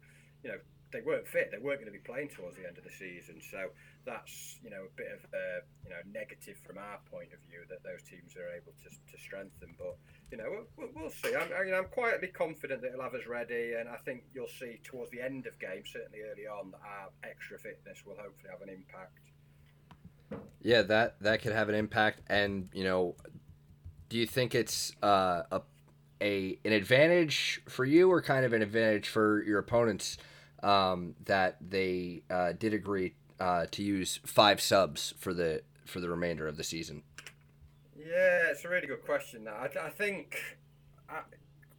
you 0.42 0.50
know 0.50 0.58
they 0.92 1.00
weren't 1.00 1.26
fit. 1.26 1.50
They 1.50 1.58
weren't 1.58 1.80
going 1.80 1.92
to 1.92 1.96
be 1.96 2.02
playing 2.02 2.28
towards 2.30 2.56
the 2.56 2.66
end 2.66 2.78
of 2.78 2.84
the 2.84 2.90
season. 2.90 3.40
So 3.40 3.70
that's 4.06 4.58
you 4.62 4.70
know 4.70 4.86
a 4.86 4.94
bit 4.96 5.12
of 5.12 5.22
a 5.32 5.62
you 5.84 5.90
know 5.90 6.02
negative 6.12 6.56
from 6.66 6.78
our 6.78 6.98
point 7.10 7.30
of 7.32 7.38
view 7.46 7.62
that 7.68 7.82
those 7.82 8.02
teams 8.02 8.34
are 8.36 8.48
able 8.50 8.72
to, 8.82 8.88
to 8.90 9.16
strengthen. 9.22 9.74
But 9.78 9.96
you 10.30 10.38
know 10.38 10.66
we'll, 10.76 10.90
we'll 10.94 11.10
see. 11.10 11.34
I'm, 11.34 11.48
I, 11.54 11.62
you 11.64 11.72
know, 11.72 11.78
I'm 11.78 11.92
quietly 11.92 12.28
confident 12.28 12.82
that 12.82 12.92
he'll 12.92 13.02
have 13.02 13.14
us 13.14 13.26
ready, 13.26 13.74
and 13.78 13.88
I 13.88 13.96
think 14.04 14.24
you'll 14.34 14.50
see 14.58 14.80
towards 14.84 15.10
the 15.10 15.20
end 15.20 15.46
of 15.46 15.58
game, 15.58 15.82
certainly 15.86 16.20
early 16.26 16.46
on, 16.46 16.70
that 16.72 16.80
our 16.82 17.10
extra 17.24 17.58
fitness 17.58 18.04
will 18.06 18.16
hopefully 18.16 18.50
have 18.50 18.62
an 18.62 18.70
impact. 18.70 19.30
Yeah, 20.62 20.82
that 20.82 21.20
that 21.22 21.42
could 21.42 21.52
have 21.52 21.68
an 21.68 21.74
impact, 21.74 22.20
and 22.26 22.68
you 22.72 22.84
know, 22.84 23.14
do 24.08 24.18
you 24.18 24.26
think 24.26 24.54
it's 24.54 24.92
uh, 25.02 25.42
a 25.50 25.62
a 26.20 26.58
an 26.64 26.72
advantage 26.72 27.62
for 27.68 27.84
you, 27.84 28.10
or 28.10 28.20
kind 28.20 28.44
of 28.44 28.52
an 28.52 28.62
advantage 28.62 29.08
for 29.08 29.42
your 29.44 29.58
opponents? 29.58 30.18
Um, 30.62 31.14
that 31.24 31.56
they 31.60 32.22
uh, 32.30 32.52
did 32.52 32.74
agree 32.74 33.14
uh, 33.38 33.66
to 33.70 33.82
use 33.82 34.20
five 34.24 34.60
subs 34.60 35.14
for 35.18 35.32
the 35.32 35.62
for 35.84 36.00
the 36.00 36.08
remainder 36.08 36.46
of 36.46 36.56
the 36.56 36.64
season. 36.64 37.02
Yeah, 37.96 38.50
it's 38.50 38.64
a 38.64 38.68
really 38.68 38.86
good 38.86 39.04
question. 39.04 39.48
I, 39.48 39.68
I 39.80 39.90
think 39.90 40.38
I, 41.08 41.20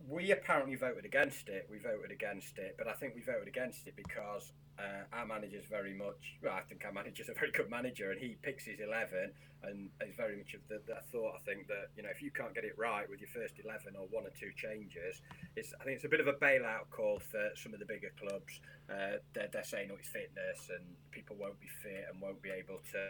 we 0.07 0.31
apparently 0.31 0.75
voted 0.75 1.05
against 1.05 1.49
it. 1.49 1.67
We 1.71 1.77
voted 1.77 2.11
against 2.11 2.57
it, 2.57 2.75
but 2.77 2.87
I 2.87 2.93
think 2.93 3.15
we 3.15 3.21
voted 3.21 3.47
against 3.47 3.87
it 3.87 3.95
because 3.95 4.51
uh, 4.77 5.03
our 5.13 5.25
manager's 5.25 5.65
very 5.65 5.93
much. 5.93 6.37
Well, 6.43 6.53
I 6.53 6.61
think 6.61 6.83
our 6.85 6.91
manager's 6.91 7.29
a 7.29 7.33
very 7.33 7.51
good 7.51 7.69
manager, 7.69 8.11
and 8.11 8.19
he 8.19 8.37
picks 8.41 8.65
his 8.65 8.79
eleven, 8.79 9.31
and 9.63 9.89
is 10.01 10.15
very 10.15 10.37
much 10.37 10.53
of 10.53 10.61
the, 10.67 10.81
the 10.87 10.99
thought. 11.11 11.35
I 11.35 11.41
think 11.45 11.67
that 11.67 11.93
you 11.95 12.03
know 12.03 12.09
if 12.09 12.21
you 12.21 12.31
can't 12.31 12.53
get 12.53 12.63
it 12.63 12.75
right 12.77 13.09
with 13.09 13.19
your 13.19 13.29
first 13.29 13.55
eleven 13.63 13.95
or 13.95 14.07
one 14.09 14.25
or 14.25 14.33
two 14.33 14.51
changes, 14.55 15.21
it's 15.55 15.73
I 15.79 15.83
think 15.83 15.95
it's 15.97 16.05
a 16.05 16.11
bit 16.11 16.19
of 16.19 16.27
a 16.27 16.33
bailout 16.33 16.89
call 16.89 17.19
for 17.19 17.49
some 17.55 17.73
of 17.73 17.79
the 17.79 17.85
bigger 17.85 18.11
clubs. 18.19 18.59
Uh, 18.89 19.23
they're, 19.33 19.47
they're 19.53 19.63
saying 19.63 19.89
oh 19.91 19.95
it's 19.95 20.09
fitness 20.09 20.67
and 20.67 20.83
people 21.11 21.35
won't 21.39 21.59
be 21.61 21.69
fit 21.81 22.11
and 22.11 22.19
won't 22.21 22.41
be 22.41 22.51
able 22.51 22.81
to 22.91 23.01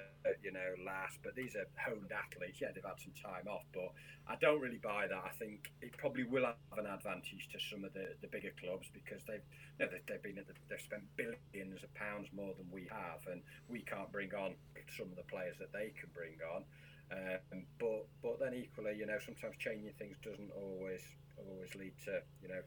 you 0.43 0.51
know 0.51 0.75
last. 0.85 1.19
But 1.23 1.35
these 1.35 1.55
are 1.55 1.67
honed 1.79 2.11
athletes. 2.11 2.59
Yeah, 2.61 2.69
they've 2.73 2.83
had 2.83 2.99
some 2.99 3.15
time 3.17 3.47
off, 3.47 3.65
but 3.73 3.91
I 4.27 4.35
don't 4.39 4.61
really 4.61 4.79
buy 4.81 5.07
that. 5.07 5.23
I 5.25 5.33
think 5.39 5.71
it 5.81 5.97
probably 5.97 6.23
will 6.23 6.45
have 6.45 6.77
an 6.77 6.85
advantage 6.85 7.49
to 7.51 7.59
some 7.59 7.83
of 7.83 7.93
the, 7.93 8.13
the 8.21 8.27
bigger 8.27 8.53
clubs 8.59 8.87
because 8.93 9.23
they've 9.27 9.43
you 9.79 9.85
know, 9.85 9.91
they've, 9.91 10.05
they've 10.07 10.23
been 10.23 10.35
the, 10.35 10.45
they've 10.69 10.81
spent 10.81 11.03
billions 11.17 11.83
of 11.83 11.93
pounds 11.95 12.29
more 12.33 12.53
than 12.57 12.67
we 12.71 12.87
have, 12.91 13.25
and 13.31 13.41
we 13.67 13.81
can't 13.81 14.11
bring 14.11 14.33
on 14.33 14.53
some 14.95 15.09
of 15.09 15.15
the 15.15 15.27
players 15.27 15.55
that 15.59 15.73
they 15.73 15.93
can 15.97 16.09
bring 16.13 16.37
on. 16.43 16.63
Um, 17.12 17.65
but 17.80 18.08
but 18.23 18.39
then 18.39 18.54
equally, 18.54 18.95
you 18.95 19.06
know, 19.06 19.19
sometimes 19.19 19.56
changing 19.60 19.91
things 19.99 20.15
doesn't 20.23 20.51
always 20.56 21.01
always 21.38 21.73
lead 21.75 21.93
to 22.06 22.21
you 22.41 22.47
know 22.47 22.63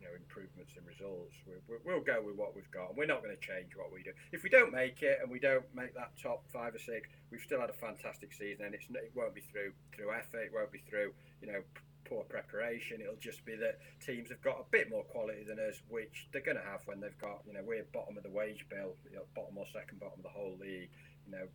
you 0.00 0.04
know 0.04 0.14
improvements 0.14 0.76
in 0.76 0.84
results. 0.84 1.32
We, 1.46 1.54
we, 1.64 1.80
we'll 1.84 2.04
go 2.04 2.20
with 2.20 2.36
what 2.36 2.54
we've 2.54 2.70
got, 2.70 2.90
and 2.92 2.96
we're 2.98 3.08
not 3.08 3.22
going 3.22 3.34
to 3.34 3.40
change 3.40 3.72
what 3.74 3.88
we 3.92 4.02
do. 4.02 4.12
If 4.32 4.42
we 4.42 4.50
don't 4.50 4.72
make 4.72 5.00
it 5.00 5.18
and 5.22 5.30
we 5.30 5.40
don't 5.40 5.64
make 5.74 5.94
that 5.94 6.12
top 6.20 6.44
five 6.52 6.74
or 6.74 6.78
six, 6.78 7.08
we've 7.30 7.40
still 7.40 7.60
had 7.60 7.70
a 7.70 7.78
fantastic 7.80 8.32
season, 8.32 8.66
and 8.66 8.74
it's 8.74 8.86
it 8.92 9.12
won't 9.14 9.34
be 9.34 9.40
through 9.40 9.72
through 9.96 10.12
effort, 10.12 10.44
it 10.44 10.52
won't 10.52 10.72
be 10.72 10.84
through 10.84 11.12
you 11.40 11.48
know 11.48 11.62
poor 12.08 12.24
preparation. 12.24 13.00
It'll 13.00 13.20
just 13.20 13.44
be 13.44 13.56
that 13.56 13.78
teams 14.04 14.30
have 14.30 14.42
got 14.42 14.60
a 14.60 14.66
bit 14.70 14.90
more 14.90 15.04
quality 15.04 15.44
than 15.44 15.58
us, 15.58 15.80
which 15.88 16.28
they're 16.32 16.44
going 16.44 16.56
to 16.56 16.62
have 16.62 16.80
when 16.86 17.00
they've 17.00 17.18
got, 17.18 17.42
you 17.46 17.52
know, 17.52 17.62
we're 17.66 17.84
bottom 17.92 18.16
of 18.16 18.22
the 18.22 18.30
wage 18.30 18.64
bill, 18.70 18.94
you 19.04 19.16
know, 19.16 19.24
bottom 19.34 19.58
or 19.58 19.66
second 19.72 19.98
bottom 19.98 20.18
of 20.18 20.22
the 20.22 20.30
whole 20.30 20.56
league. 20.60 20.90
You 21.26 21.32
know, 21.32 21.46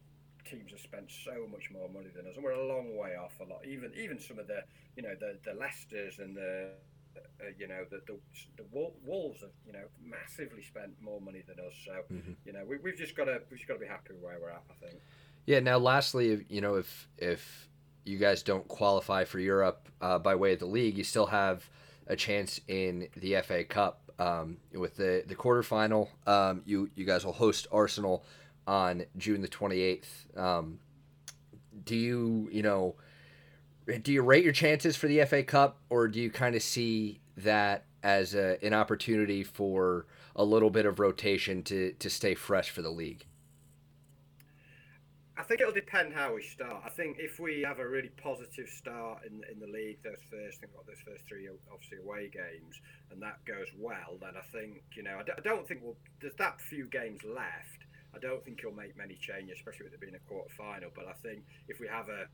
teams 0.51 0.71
have 0.71 0.79
spent 0.79 1.09
so 1.09 1.47
much 1.49 1.71
more 1.71 1.87
money 1.89 2.09
than 2.15 2.27
us, 2.27 2.35
and 2.35 2.43
we're 2.43 2.51
a 2.51 2.67
long 2.67 2.97
way 2.97 3.15
off 3.15 3.33
a 3.39 3.45
lot. 3.45 3.65
Even 3.65 3.91
even 3.97 4.19
some 4.19 4.37
of 4.37 4.47
the, 4.47 4.63
you 4.95 5.03
know, 5.03 5.15
the 5.19 5.37
the 5.43 5.51
Leicesters 5.51 6.19
and 6.19 6.35
the. 6.35 6.69
Uh, 7.13 7.51
you 7.59 7.67
know 7.67 7.83
the, 7.89 7.99
the 8.07 8.17
the 8.55 8.63
Wolves 8.71 9.41
have 9.41 9.49
you 9.67 9.73
know 9.73 9.83
massively 10.01 10.63
spent 10.63 10.93
more 11.01 11.19
money 11.19 11.43
than 11.45 11.59
us, 11.59 11.73
so 11.83 11.91
mm-hmm. 12.09 12.31
you 12.45 12.53
know 12.53 12.63
we, 12.65 12.77
we've 12.77 12.95
just 12.95 13.17
got 13.17 13.25
to 13.25 13.41
we've 13.49 13.59
just 13.59 13.67
got 13.67 13.73
to 13.73 13.81
be 13.81 13.85
happy 13.85 14.13
with 14.13 14.23
where 14.23 14.37
we're 14.39 14.49
at. 14.49 14.63
I 14.69 14.85
think. 14.85 15.01
Yeah. 15.45 15.59
Now, 15.59 15.77
lastly, 15.77 16.45
you 16.47 16.61
know, 16.61 16.75
if 16.75 17.09
if 17.17 17.67
you 18.05 18.17
guys 18.17 18.43
don't 18.43 18.65
qualify 18.69 19.25
for 19.25 19.39
Europe 19.39 19.89
uh, 20.01 20.19
by 20.19 20.35
way 20.35 20.53
of 20.53 20.59
the 20.59 20.65
league, 20.65 20.97
you 20.97 21.03
still 21.03 21.25
have 21.25 21.69
a 22.07 22.15
chance 22.15 22.61
in 22.67 23.07
the 23.17 23.41
FA 23.41 23.63
Cup. 23.63 23.97
Um, 24.19 24.57
with 24.73 24.97
the 24.97 25.23
the 25.27 25.35
quarterfinal, 25.35 26.07
um, 26.27 26.61
you 26.65 26.89
you 26.95 27.05
guys 27.05 27.25
will 27.25 27.33
host 27.33 27.67
Arsenal 27.71 28.23
on 28.67 29.05
June 29.17 29.41
the 29.41 29.47
twenty 29.47 29.81
eighth. 29.81 30.27
Um, 30.37 30.79
do 31.85 31.95
you 31.95 32.49
you 32.51 32.61
know 32.61 32.95
do 34.01 34.13
you 34.13 34.21
rate 34.21 34.43
your 34.43 34.53
chances 34.53 34.95
for 34.95 35.07
the 35.07 35.23
FA 35.25 35.43
Cup, 35.43 35.77
or 35.89 36.07
do 36.07 36.19
you 36.19 36.29
kind 36.29 36.55
of 36.55 36.61
see 36.61 37.19
that 37.37 37.85
as 38.03 38.33
a, 38.35 38.63
an 38.63 38.73
opportunity 38.73 39.43
for 39.43 40.05
a 40.35 40.43
little 40.43 40.69
bit 40.69 40.85
of 40.85 40.99
rotation 40.99 41.63
to 41.63 41.93
to 41.93 42.09
stay 42.09 42.35
fresh 42.35 42.69
for 42.69 42.81
the 42.81 42.91
league? 42.91 43.25
I 45.37 45.43
think 45.43 45.59
it'll 45.59 45.73
depend 45.73 46.13
how 46.13 46.35
we 46.35 46.43
start. 46.43 46.83
I 46.85 46.89
think 46.89 47.17
if 47.19 47.39
we 47.39 47.63
have 47.65 47.79
a 47.79 47.87
really 47.87 48.11
positive 48.21 48.69
start 48.69 49.23
in 49.25 49.41
in 49.51 49.59
the 49.59 49.65
league, 49.65 49.97
those 50.03 50.21
first, 50.29 50.59
I 50.63 50.67
think 50.67 50.85
those 50.85 51.01
first 51.03 51.27
three 51.27 51.49
obviously 51.71 51.97
away 51.97 52.29
games, 52.31 52.79
and 53.11 53.21
that 53.23 53.43
goes 53.45 53.67
well, 53.77 54.17
then 54.21 54.33
I 54.37 54.45
think 54.51 54.83
you 54.93 55.03
know 55.03 55.19
I 55.19 55.41
don't 55.41 55.67
think 55.67 55.81
we'll. 55.83 55.97
There's 56.21 56.35
that 56.35 56.61
few 56.61 56.85
games 56.85 57.21
left. 57.23 57.85
I 58.15 58.19
don't 58.19 58.43
think 58.43 58.61
he'll 58.61 58.71
make 58.71 58.97
many 58.97 59.15
changes, 59.15 59.57
especially 59.57 59.85
with 59.85 59.93
it 59.93 60.01
being 60.01 60.15
a 60.15 60.23
quarter 60.27 60.49
final. 60.57 60.89
But 60.93 61.07
I 61.07 61.13
think 61.13 61.43
if 61.67 61.79
we 61.79 61.87
have 61.87 62.09
a 62.09 62.27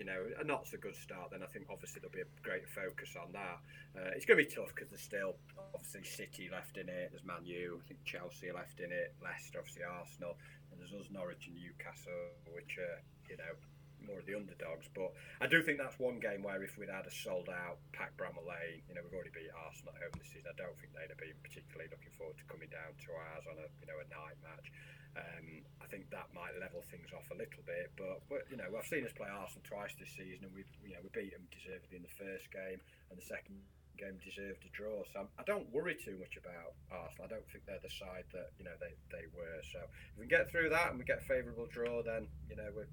you 0.00 0.08
know, 0.08 0.24
a 0.40 0.44
not 0.48 0.64
so 0.64 0.80
good 0.80 0.96
start, 0.96 1.28
then 1.28 1.44
I 1.44 1.48
think 1.52 1.68
obviously 1.68 2.00
there'll 2.00 2.16
be 2.16 2.24
a 2.24 2.32
great 2.40 2.64
focus 2.72 3.20
on 3.20 3.36
that. 3.36 3.60
Uh, 3.92 4.16
it's 4.16 4.24
going 4.24 4.40
to 4.40 4.48
be 4.48 4.48
tough 4.48 4.72
because 4.72 4.88
there's 4.88 5.04
still 5.04 5.36
obviously 5.76 6.08
City 6.08 6.48
left 6.48 6.80
in 6.80 6.88
it, 6.88 7.12
there's 7.12 7.28
Man 7.28 7.44
U, 7.44 7.76
I 7.76 7.84
think 7.84 8.00
Chelsea 8.08 8.48
left 8.48 8.80
in 8.80 8.88
it, 8.88 9.12
Leicester, 9.20 9.60
obviously 9.60 9.84
Arsenal, 9.84 10.40
and 10.72 10.80
there's 10.80 10.96
us, 10.96 11.12
Norwich 11.12 11.52
and 11.52 11.60
Newcastle, 11.60 12.32
which 12.48 12.80
are, 12.80 13.04
you 13.28 13.36
know, 13.36 13.52
more 14.00 14.24
of 14.24 14.24
the 14.24 14.32
underdogs. 14.32 14.88
But 14.96 15.12
I 15.44 15.46
do 15.52 15.60
think 15.60 15.76
that's 15.76 16.00
one 16.00 16.16
game 16.16 16.40
where 16.40 16.64
if 16.64 16.80
we'd 16.80 16.88
had 16.88 17.04
a 17.04 17.12
sold 17.12 17.52
out 17.52 17.76
packed 17.92 18.16
Bramall 18.16 18.48
Lane, 18.48 18.80
you 18.88 18.96
know, 18.96 19.04
we've 19.04 19.12
already 19.12 19.36
beat 19.36 19.52
Arsenal 19.52 19.92
at 19.92 20.00
home 20.00 20.16
this 20.16 20.32
season. 20.32 20.48
I 20.48 20.56
don't 20.56 20.72
think 20.80 20.96
they'd 20.96 21.12
have 21.12 21.20
been 21.20 21.36
particularly 21.44 21.92
looking 21.92 22.16
forward 22.16 22.40
to 22.40 22.44
coming 22.48 22.72
down 22.72 22.96
to 22.96 23.08
ours 23.12 23.44
on 23.44 23.60
a 23.60 23.68
you 23.84 23.86
know 23.86 24.00
a 24.00 24.08
night 24.08 24.40
match. 24.40 24.72
Um, 25.18 25.66
I 25.82 25.86
think 25.90 26.06
that 26.14 26.30
might 26.30 26.54
level 26.62 26.86
things 26.86 27.10
off 27.10 27.26
a 27.34 27.38
little 27.38 27.66
bit, 27.66 27.90
but, 27.98 28.22
but 28.30 28.46
you 28.46 28.54
know 28.54 28.70
I've 28.70 28.86
seen 28.86 29.02
us 29.02 29.10
play 29.10 29.26
Arsenal 29.26 29.66
twice 29.66 29.90
this 29.98 30.14
season, 30.14 30.46
and 30.46 30.54
we 30.54 30.62
you 30.86 30.94
know 30.94 31.02
we 31.02 31.10
beat 31.10 31.34
them 31.34 31.50
deservedly 31.50 31.98
in 31.98 32.06
the 32.06 32.14
first 32.14 32.46
game, 32.54 32.78
and 33.10 33.18
the 33.18 33.26
second 33.26 33.58
game 33.98 34.16
deserved 34.22 34.62
a 34.64 34.70
draw. 34.70 35.02
So 35.12 35.26
I'm, 35.26 35.28
I 35.34 35.42
do 35.42 35.60
not 35.60 35.68
worry 35.74 35.98
too 35.98 36.16
much 36.16 36.38
about 36.38 36.78
Arsenal. 36.88 37.26
I 37.26 37.30
don't 37.34 37.48
think 37.50 37.66
they're 37.66 37.82
the 37.82 37.90
side 37.90 38.24
that 38.32 38.54
you 38.56 38.64
know 38.64 38.74
they, 38.78 38.94
they 39.10 39.26
were. 39.34 39.60
So 39.74 39.82
if 39.82 40.16
we 40.16 40.30
get 40.30 40.46
through 40.48 40.70
that 40.70 40.94
and 40.94 40.98
we 40.98 41.04
get 41.04 41.20
a 41.20 41.26
favourable 41.26 41.66
draw, 41.66 42.06
then 42.06 42.30
you 42.46 42.54
know 42.54 42.70
we're, 42.70 42.90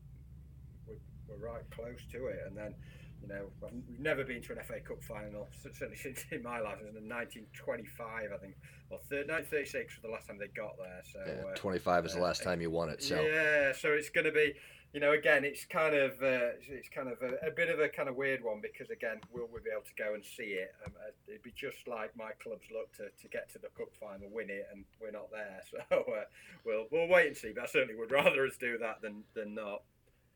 we're 0.89 1.01
we're 1.30 1.41
right 1.41 1.63
close 1.69 2.01
to 2.17 2.34
it, 2.34 2.41
and 2.49 2.58
then 2.58 2.73
you 3.21 3.27
know, 3.27 3.45
we've 3.62 3.99
never 3.99 4.23
been 4.23 4.41
to 4.43 4.53
an 4.53 4.60
FA 4.65 4.80
Cup 4.80 5.03
final, 5.03 5.47
certainly 5.62 5.97
since 5.97 6.25
in 6.32 6.43
my 6.43 6.60
life. 6.60 6.77
It 6.82 6.86
was 6.86 6.95
in 6.95 7.10
1925, 7.10 8.32
I 8.34 8.38
think, 8.38 8.56
or 8.89 8.97
1936 8.97 9.95
was 9.95 10.01
the 10.01 10.10
last 10.10 10.27
time 10.27 10.38
they 10.38 10.47
got 10.47 10.77
there. 10.77 11.01
So 11.12 11.19
yeah, 11.25 11.56
25 11.56 12.03
uh, 12.03 12.08
is 12.08 12.13
the 12.13 12.21
last 12.21 12.41
uh, 12.41 12.45
time 12.45 12.62
you 12.62 12.71
won 12.71 12.89
it. 12.89 13.03
So 13.03 13.19
yeah, 13.19 13.73
so 13.73 13.89
it's 13.89 14.10
going 14.10 14.25
to 14.25 14.32
be, 14.32 14.53
you 14.93 14.99
know, 14.99 15.12
again, 15.12 15.43
it's 15.43 15.65
kind 15.65 15.95
of 15.95 16.12
uh, 16.21 16.56
it's 16.69 16.89
kind 16.89 17.10
of 17.10 17.21
a, 17.21 17.47
a, 17.47 17.51
bit 17.51 17.69
of 17.69 17.80
a 17.80 17.89
kind 17.89 18.08
of 18.08 18.15
weird 18.15 18.43
one 18.43 18.62
because 18.62 18.89
again, 18.89 19.19
will 19.34 19.49
we 19.51 19.60
be 19.62 19.71
able 19.71 19.84
to 19.84 19.97
go 19.97 20.13
and 20.13 20.23
see 20.23 20.56
it? 20.56 20.71
Um, 20.86 20.93
uh, 20.97 21.12
it'd 21.27 21.43
be 21.43 21.53
just 21.56 21.88
like 21.88 22.15
my 22.15 22.32
club's 22.41 22.67
look 22.71 22.93
to, 22.97 23.10
to 23.21 23.27
get 23.27 23.51
to 23.53 23.60
the 23.60 23.67
cup 23.77 23.89
final, 23.99 24.30
win 24.32 24.49
it, 24.49 24.67
and 24.71 24.86
we're 25.01 25.12
not 25.12 25.32
there. 25.32 25.62
So 25.67 25.84
uh, 25.91 26.23
we'll 26.65 26.86
we'll 26.91 27.08
wait 27.08 27.27
and 27.27 27.38
see. 27.38 27.51
But 27.53 27.63
I 27.63 27.67
certainly 27.67 27.95
would 27.95 28.12
rather 28.23 28.45
us 28.45 28.58
do 28.58 28.77
that 28.77 29.01
than 29.01 29.23
than 29.34 29.56
not. 29.56 29.84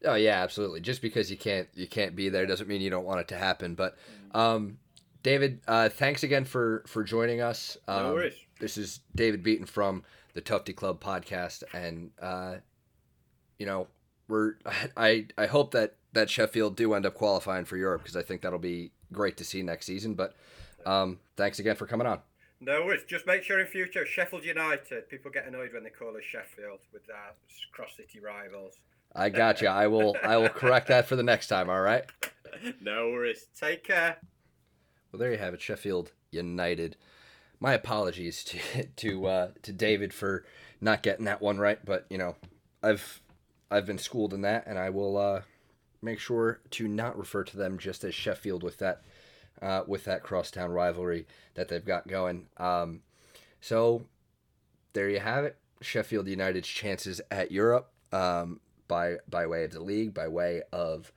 Oh 0.05 0.15
yeah, 0.15 0.41
absolutely. 0.41 0.81
Just 0.81 1.01
because 1.01 1.29
you 1.29 1.37
can't 1.37 1.67
you 1.75 1.87
can't 1.87 2.15
be 2.15 2.29
there 2.29 2.45
doesn't 2.45 2.67
mean 2.67 2.81
you 2.81 2.89
don't 2.89 3.05
want 3.05 3.21
it 3.21 3.27
to 3.29 3.37
happen. 3.37 3.75
But 3.75 3.97
um, 4.33 4.77
David, 5.23 5.61
uh, 5.67 5.89
thanks 5.89 6.23
again 6.23 6.45
for 6.45 6.83
for 6.87 7.03
joining 7.03 7.41
us. 7.41 7.77
Um, 7.87 8.03
no 8.03 8.13
worries. 8.13 8.33
This 8.59 8.77
is 8.77 9.01
David 9.15 9.43
Beaton 9.43 9.65
from 9.65 10.03
the 10.33 10.41
Tufty 10.41 10.73
Club 10.73 11.01
podcast, 11.01 11.63
and 11.73 12.11
uh, 12.21 12.55
you 13.59 13.65
know 13.65 13.87
we're 14.27 14.53
I 14.97 15.27
I 15.37 15.45
hope 15.45 15.71
that 15.71 15.95
that 16.13 16.29
Sheffield 16.29 16.75
do 16.75 16.93
end 16.93 17.05
up 17.05 17.13
qualifying 17.13 17.65
for 17.65 17.77
Europe 17.77 18.01
because 18.01 18.17
I 18.17 18.23
think 18.23 18.41
that'll 18.41 18.59
be 18.59 18.91
great 19.13 19.37
to 19.37 19.43
see 19.43 19.61
next 19.61 19.85
season. 19.85 20.15
But 20.15 20.35
um, 20.85 21.19
thanks 21.37 21.59
again 21.59 21.75
for 21.75 21.85
coming 21.85 22.07
on. 22.07 22.19
No 22.59 22.85
worries. 22.85 23.01
Just 23.07 23.25
make 23.25 23.43
sure 23.43 23.59
in 23.59 23.65
future 23.65 24.05
Sheffield 24.05 24.45
United 24.45 25.09
people 25.09 25.31
get 25.31 25.47
annoyed 25.47 25.73
when 25.73 25.83
they 25.83 25.89
call 25.89 26.15
us 26.15 26.23
Sheffield 26.23 26.79
with 26.93 27.03
our 27.09 27.33
cross 27.71 27.95
city 27.97 28.19
rivals. 28.19 28.75
I 29.15 29.30
got 29.30 29.62
you. 29.62 29.67
I 29.67 29.88
will. 29.88 30.15
I 30.24 30.38
will 30.38 30.50
correct 30.50 30.88
that 30.88 31.08
for 31.08 31.15
the 31.15 31.24
next 31.24 31.47
time. 31.47 31.69
All 31.69 31.82
right. 31.82 32.06
No 32.80 33.10
worries. 33.10 33.47
Take 33.60 33.84
care. 33.84 34.17
Well, 35.12 35.19
there 35.19 35.32
you 35.32 35.38
have 35.38 35.54
it. 35.54 35.62
Sheffield 35.62 36.12
United. 36.32 36.95
My 37.60 37.74
apologies 37.74 38.43
to 38.45 38.84
to 38.97 39.26
uh, 39.28 39.47
to 39.63 39.74
David 39.74 40.13
for 40.13 40.45
not 40.80 41.04
getting 41.04 41.26
that 41.26 41.41
one 41.41 41.58
right, 41.58 41.84
but 41.84 42.06
you 42.10 42.17
know, 42.17 42.36
I've 42.82 43.21
I've 43.69 43.86
been 43.86 43.97
schooled 43.97 44.34
in 44.34 44.41
that, 44.41 44.65
and 44.67 44.78
I 44.80 44.89
will 44.89 45.17
uh, 45.17 45.41
make 46.02 46.19
sure 46.19 46.62
to 46.71 46.88
not 46.88 47.17
refer 47.17 47.43
to 47.43 47.58
them 47.58 47.78
just 47.78 48.04
as 48.04 48.15
Sheffield 48.15 48.63
with 48.63 48.78
that 48.78 49.02
uh, 49.62 49.84
with 49.88 50.06
that 50.06 50.24
crosstown 50.24 50.71
rivalry 50.71 51.28
that 51.56 51.67
they've 51.67 51.86
got 51.86 52.08
going. 52.08 52.47
Um, 52.58 53.02
so 53.60 54.04
there 54.93 55.10
you 55.10 55.19
have 55.19 55.43
it. 55.43 55.58
Sheffield 55.82 56.28
United's 56.28 56.67
chances 56.67 57.21
at 57.30 57.52
Europe. 57.52 57.91
Um, 58.12 58.60
by 58.91 59.15
by 59.30 59.47
way 59.47 59.63
of 59.63 59.71
the 59.71 59.80
league, 59.80 60.13
by 60.13 60.27
way 60.27 60.63
of 60.73 61.13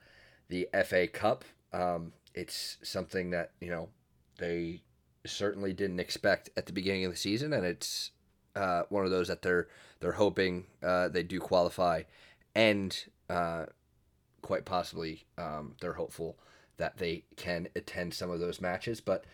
the 0.47 0.69
FA 0.85 1.07
Cup. 1.07 1.43
Um, 1.73 2.13
it's 2.33 2.77
something 2.81 3.31
that 3.31 3.51
you 3.59 3.69
know 3.69 3.89
they 4.37 4.81
certainly 5.25 5.73
didn't 5.73 5.99
expect 5.99 6.49
at 6.55 6.67
the 6.67 6.71
beginning 6.71 7.03
of 7.03 7.11
the 7.11 7.17
season, 7.17 7.51
and 7.51 7.65
it's 7.65 8.11
uh, 8.55 8.83
one 8.87 9.03
of 9.03 9.11
those 9.11 9.27
that 9.27 9.41
they're 9.41 9.67
they're 9.99 10.13
hoping 10.13 10.67
uh, 10.81 11.09
they 11.09 11.21
do 11.21 11.37
qualify, 11.37 12.03
and 12.55 12.97
uh, 13.29 13.65
quite 14.41 14.63
possibly 14.63 15.25
um, 15.37 15.75
they're 15.81 15.93
hopeful 15.93 16.37
that 16.77 16.95
they 16.95 17.25
can 17.35 17.67
attend 17.75 18.13
some 18.13 18.31
of 18.31 18.39
those 18.39 18.61
matches. 18.61 19.01
But 19.01 19.25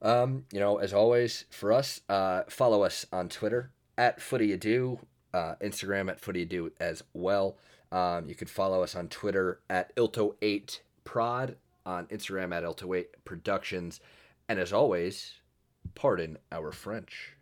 um, 0.00 0.44
you 0.52 0.60
know, 0.60 0.76
as 0.76 0.94
always, 0.94 1.44
for 1.50 1.72
us, 1.72 2.02
uh, 2.08 2.42
follow 2.48 2.84
us 2.84 3.04
on 3.12 3.28
Twitter 3.28 3.72
at 3.96 4.22
Footy 4.22 4.52
Ado 4.52 5.00
uh, 5.32 5.54
Instagram 5.60 6.10
at 6.10 6.20
Footy 6.20 6.44
Do 6.44 6.72
as 6.80 7.02
well. 7.12 7.56
Um, 7.90 8.28
you 8.28 8.34
can 8.34 8.48
follow 8.48 8.82
us 8.82 8.94
on 8.94 9.08
Twitter 9.08 9.60
at 9.70 9.94
Ilto8Prod, 9.96 11.54
on 11.86 12.06
Instagram 12.06 12.54
at 12.54 12.64
Ilto8 12.64 13.06
Productions. 13.24 14.00
And 14.48 14.58
as 14.58 14.72
always, 14.72 15.34
pardon 15.94 16.38
our 16.52 16.72
French. 16.72 17.37